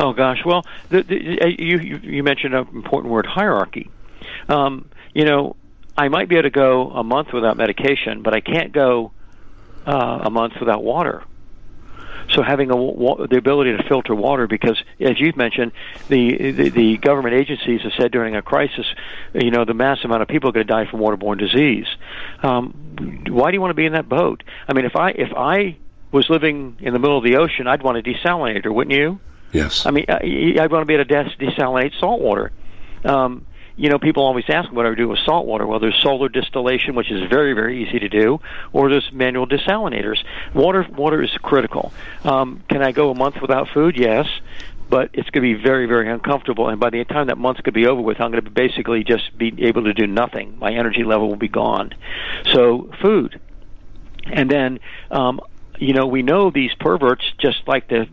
[0.00, 3.90] Oh gosh, well, the, the, uh, you, you you mentioned an important word, hierarchy.
[4.48, 5.56] Um, you know,
[5.96, 9.12] I might be able to go a month without medication, but I can't go
[9.88, 11.24] uh, a month without water.
[12.34, 12.76] So having a,
[13.26, 15.72] the ability to filter water, because as you've mentioned,
[16.08, 18.86] the, the the government agencies have said during a crisis,
[19.32, 21.86] you know, the mass amount of people are going to die from waterborne disease.
[22.42, 24.42] Um, why do you want to be in that boat?
[24.68, 25.78] I mean, if I if I
[26.12, 29.20] was living in the middle of the ocean, I'd want a desalinator, wouldn't you?
[29.52, 29.86] Yes.
[29.86, 32.52] I mean, I'd want to be able to desalinate salt water.
[33.04, 33.46] Um,
[33.78, 35.64] you know, people always ask what I do with salt water.
[35.64, 38.40] Well, there's solar distillation, which is very, very easy to do,
[38.72, 40.18] or there's manual desalinators.
[40.52, 41.92] Water, water is critical.
[42.24, 43.96] Um, can I go a month without food?
[43.96, 44.26] Yes,
[44.90, 46.68] but it's going to be very, very uncomfortable.
[46.68, 49.38] And by the time that month's to be over with, I'm going to basically just
[49.38, 50.58] be able to do nothing.
[50.58, 51.94] My energy level will be gone.
[52.52, 53.40] So, food,
[54.24, 54.80] and then.
[55.10, 55.40] Um,
[55.80, 58.08] you know, we know these perverts just like to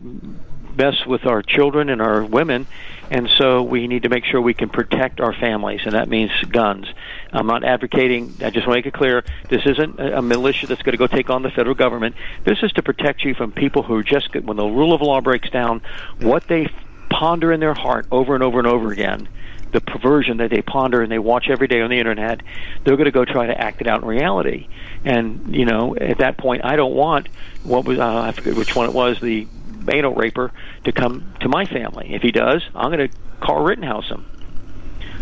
[0.76, 2.66] mess with our children and our women,
[3.10, 6.30] and so we need to make sure we can protect our families, and that means
[6.50, 6.86] guns.
[7.32, 8.34] I'm not advocating.
[8.40, 11.06] I just want to make it clear: this isn't a militia that's going to go
[11.06, 12.16] take on the federal government.
[12.44, 15.20] This is to protect you from people who are just when the rule of law
[15.20, 15.82] breaks down,
[16.20, 16.68] what they
[17.08, 19.28] ponder in their heart over and over and over again
[19.72, 22.40] the perversion that they ponder and they watch every day on the internet,
[22.84, 24.68] they're going to go try to act it out in reality.
[25.04, 27.28] And you know, at that point, I don't want
[27.62, 29.46] what was uh, I forget which one it was the
[29.90, 30.52] anal raper
[30.84, 32.14] to come to my family.
[32.14, 34.24] If he does, I'm going to Carl Rittenhouse him.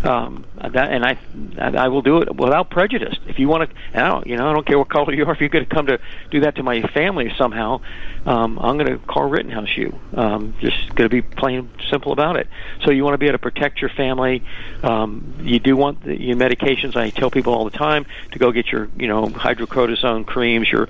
[0.04, 1.18] Um, that, and I,
[1.58, 3.16] I will do it without prejudice.
[3.26, 5.32] If you want to, I don't, you know, I don't care what color you are.
[5.32, 5.98] If you're going to come to
[6.30, 7.80] do that to my family somehow,
[8.26, 9.98] um, I'm going to Carl Rittenhouse you.
[10.12, 12.48] Um, just going to be plain simple about it.
[12.84, 14.44] So you want to be able to protect your family.
[14.82, 16.96] Um, you do want the, your medications.
[16.96, 20.88] I tell people all the time to go get your, you know, hydrocortisone creams, your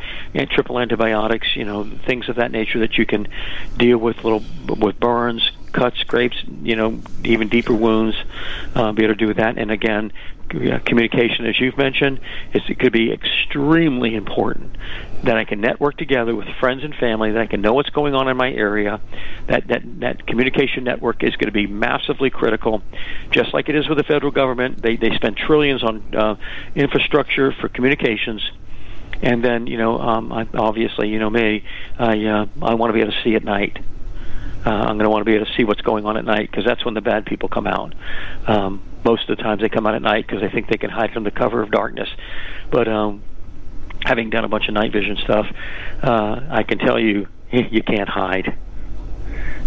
[0.51, 3.29] triple antibiotics, you know, things of that nature that you can
[3.77, 8.17] deal with little with burns, cuts, scrapes, you know, even deeper wounds,
[8.75, 9.59] uh, be able to do that.
[9.59, 10.13] And again,
[10.49, 12.21] communication, as you've mentioned,
[12.53, 14.77] is, it could be extremely important
[15.25, 18.15] that I can network together with friends and family, that I can know what's going
[18.15, 19.01] on in my area.
[19.49, 22.83] That that that communication network is going to be massively critical,
[23.31, 24.83] just like it is with the federal government.
[24.83, 26.37] They they spend trillions on uh,
[26.75, 28.43] infrastructure for communications.
[29.23, 31.65] And then, you know, um, I, obviously, you know me,
[31.99, 33.79] I uh, I want to be able to see at night.
[34.65, 36.51] Uh, I'm going to want to be able to see what's going on at night
[36.51, 37.95] because that's when the bad people come out.
[38.47, 40.91] Um, most of the times they come out at night because they think they can
[40.91, 42.09] hide from the cover of darkness.
[42.71, 43.23] But um,
[44.05, 45.47] having done a bunch of night vision stuff,
[46.03, 48.57] uh, I can tell you you can't hide.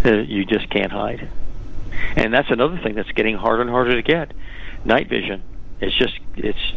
[0.04, 1.30] Uh, you just can't hide.
[2.16, 4.32] And that's another thing that's getting harder and harder to get.
[4.84, 5.42] Night vision.
[5.80, 6.72] It's just it's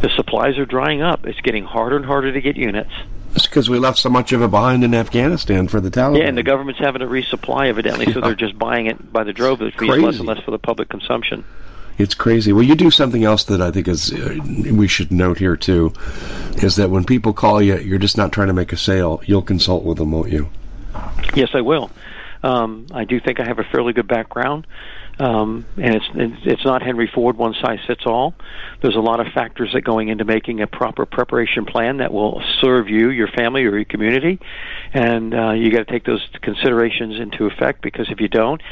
[0.00, 1.26] the supplies are drying up.
[1.26, 2.92] It's getting harder and harder to get units.
[3.34, 6.18] It's because we left so much of it behind in Afghanistan for the Taliban.
[6.18, 8.14] Yeah, and the government's having to resupply, evidently, yeah.
[8.14, 10.58] so they're just buying it by the drove, which means less and less for the
[10.58, 11.44] public consumption.
[11.98, 12.52] It's crazy.
[12.52, 14.38] Well, you do something else that I think is uh,
[14.72, 15.92] we should note here too,
[16.56, 19.20] is that when people call you, you're just not trying to make a sale.
[19.26, 20.48] You'll consult with them, won't you?
[21.34, 21.90] Yes, I will.
[22.44, 24.66] Um, I do think I have a fairly good background.
[25.18, 26.04] Um, and it's
[26.44, 28.34] it's not Henry Ford one size fits all.
[28.82, 32.40] There's a lot of factors that going into making a proper preparation plan that will
[32.60, 34.38] serve you, your family, or your community,
[34.92, 38.62] and uh, you got to take those considerations into effect because if you don't,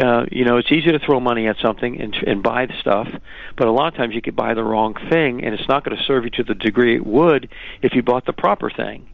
[0.00, 3.08] uh, you know it's easy to throw money at something and, and buy the stuff,
[3.56, 5.96] but a lot of times you could buy the wrong thing, and it's not going
[5.96, 7.48] to serve you to the degree it would
[7.82, 9.08] if you bought the proper thing.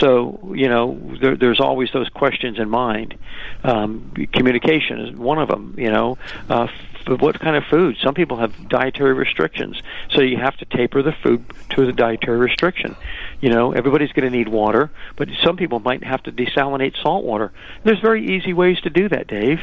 [0.00, 3.16] So you know, there, there's always those questions in mind.
[3.62, 5.74] Um, communication is one of them.
[5.78, 6.18] You know,
[6.48, 6.68] uh,
[7.06, 7.96] f- what kind of food?
[8.02, 9.80] Some people have dietary restrictions,
[10.10, 12.96] so you have to taper the food to the dietary restriction.
[13.40, 17.24] You know, everybody's going to need water, but some people might have to desalinate salt
[17.24, 17.52] water.
[17.84, 19.58] There's very easy ways to do that, Dave.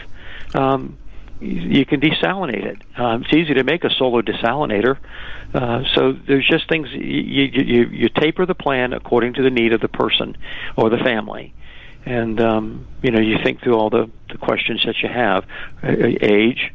[0.53, 0.97] Um,
[1.41, 2.81] you can desalinate it.
[2.95, 4.97] Um, it's easy to make a solo desalinator.
[5.53, 9.73] Uh, so there's just things you, you you taper the plan according to the need
[9.73, 10.37] of the person
[10.77, 11.53] or the family,
[12.05, 15.45] and um, you know you think through all the, the questions that you have:
[15.83, 16.71] age,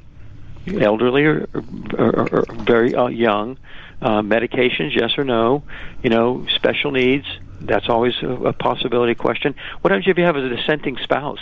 [0.66, 1.48] elderly or,
[1.96, 3.56] or, or very uh, young,
[4.02, 5.62] uh, medications, yes or no,
[6.02, 7.26] you know, special needs.
[7.60, 9.54] That's always a, a possibility question.
[9.80, 11.40] What happens if you have a dissenting spouse?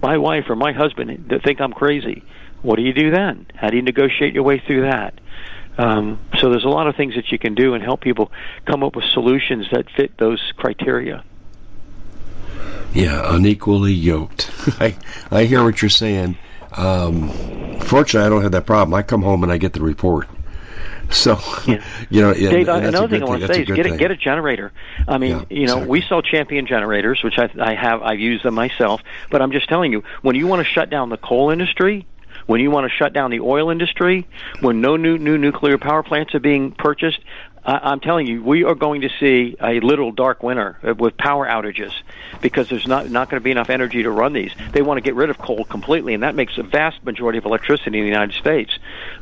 [0.00, 2.22] My wife or my husband think I'm crazy.
[2.62, 3.46] What do you do then?
[3.54, 5.20] How do you negotiate your way through that?
[5.78, 8.32] Um, so there's a lot of things that you can do and help people
[8.64, 11.22] come up with solutions that fit those criteria.
[12.94, 14.50] Yeah, unequally yoked.
[14.80, 14.96] I
[15.30, 16.38] I hear what you're saying.
[16.72, 17.28] Um,
[17.80, 18.94] fortunately, I don't have that problem.
[18.94, 20.28] I come home and I get the report.
[21.08, 21.84] So, yeah.
[22.10, 24.10] you know, Dave, and, and another thing I want to say is get a, get
[24.10, 24.72] a generator.
[25.06, 25.88] I mean, yeah, you know, exactly.
[25.88, 29.02] we sell Champion generators, which I, I have, I've used them myself.
[29.30, 32.06] But I'm just telling you, when you want to shut down the coal industry,
[32.46, 34.26] when you want to shut down the oil industry,
[34.60, 37.20] when no new new nuclear power plants are being purchased,
[37.66, 41.46] I, am telling you, we are going to see a little dark winter with power
[41.46, 41.92] outages
[42.40, 44.52] because there's not not going to be enough energy to run these.
[44.72, 47.44] They want to get rid of coal completely, and that makes a vast majority of
[47.44, 48.70] electricity in the United States.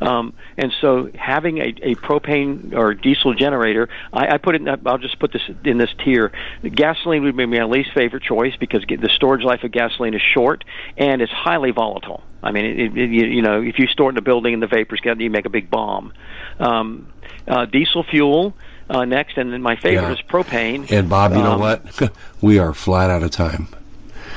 [0.01, 4.63] Um, and so, having a, a propane or diesel generator, I, I put it.
[4.85, 6.31] I'll just put this in this tier.
[6.63, 10.65] Gasoline would be my least favorite choice because the storage life of gasoline is short
[10.99, 12.23] and it's highly volatile.
[12.45, 14.63] I mean, it, it, you, you know, if you store it in a building and
[14.63, 16.13] the vapors get, you make a big bomb.
[16.61, 17.13] Um,
[17.49, 18.55] uh, diesel fuel
[18.91, 20.13] uh, next, and then my favorite yeah.
[20.13, 20.91] is propane.
[20.91, 22.13] And Bob, you um, know what?
[22.41, 23.69] we are flat out of time.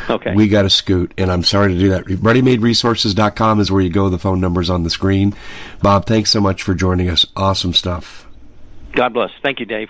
[0.09, 0.33] Okay.
[0.33, 2.05] We got to scoot, and I'm sorry to do that.
[2.05, 4.09] ReadyMadeResources.com is where you go.
[4.09, 5.35] The phone number's on the screen.
[5.81, 7.25] Bob, thanks so much for joining us.
[7.35, 8.25] Awesome stuff.
[8.93, 9.31] God bless.
[9.43, 9.89] Thank you, Dave.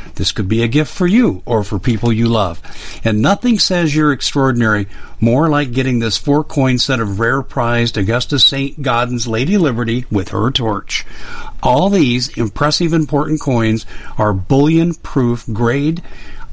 [0.21, 2.61] This could be a gift for you or for people you love.
[3.03, 4.85] And nothing says you're extraordinary
[5.19, 8.79] more like getting this four coin set of rare prized Augustus St.
[8.83, 11.07] Gaudens Lady Liberty with her torch.
[11.63, 16.03] All these impressive important coins are bullion proof grade,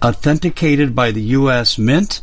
[0.02, 1.76] authenticated by the U.S.
[1.76, 2.22] Mint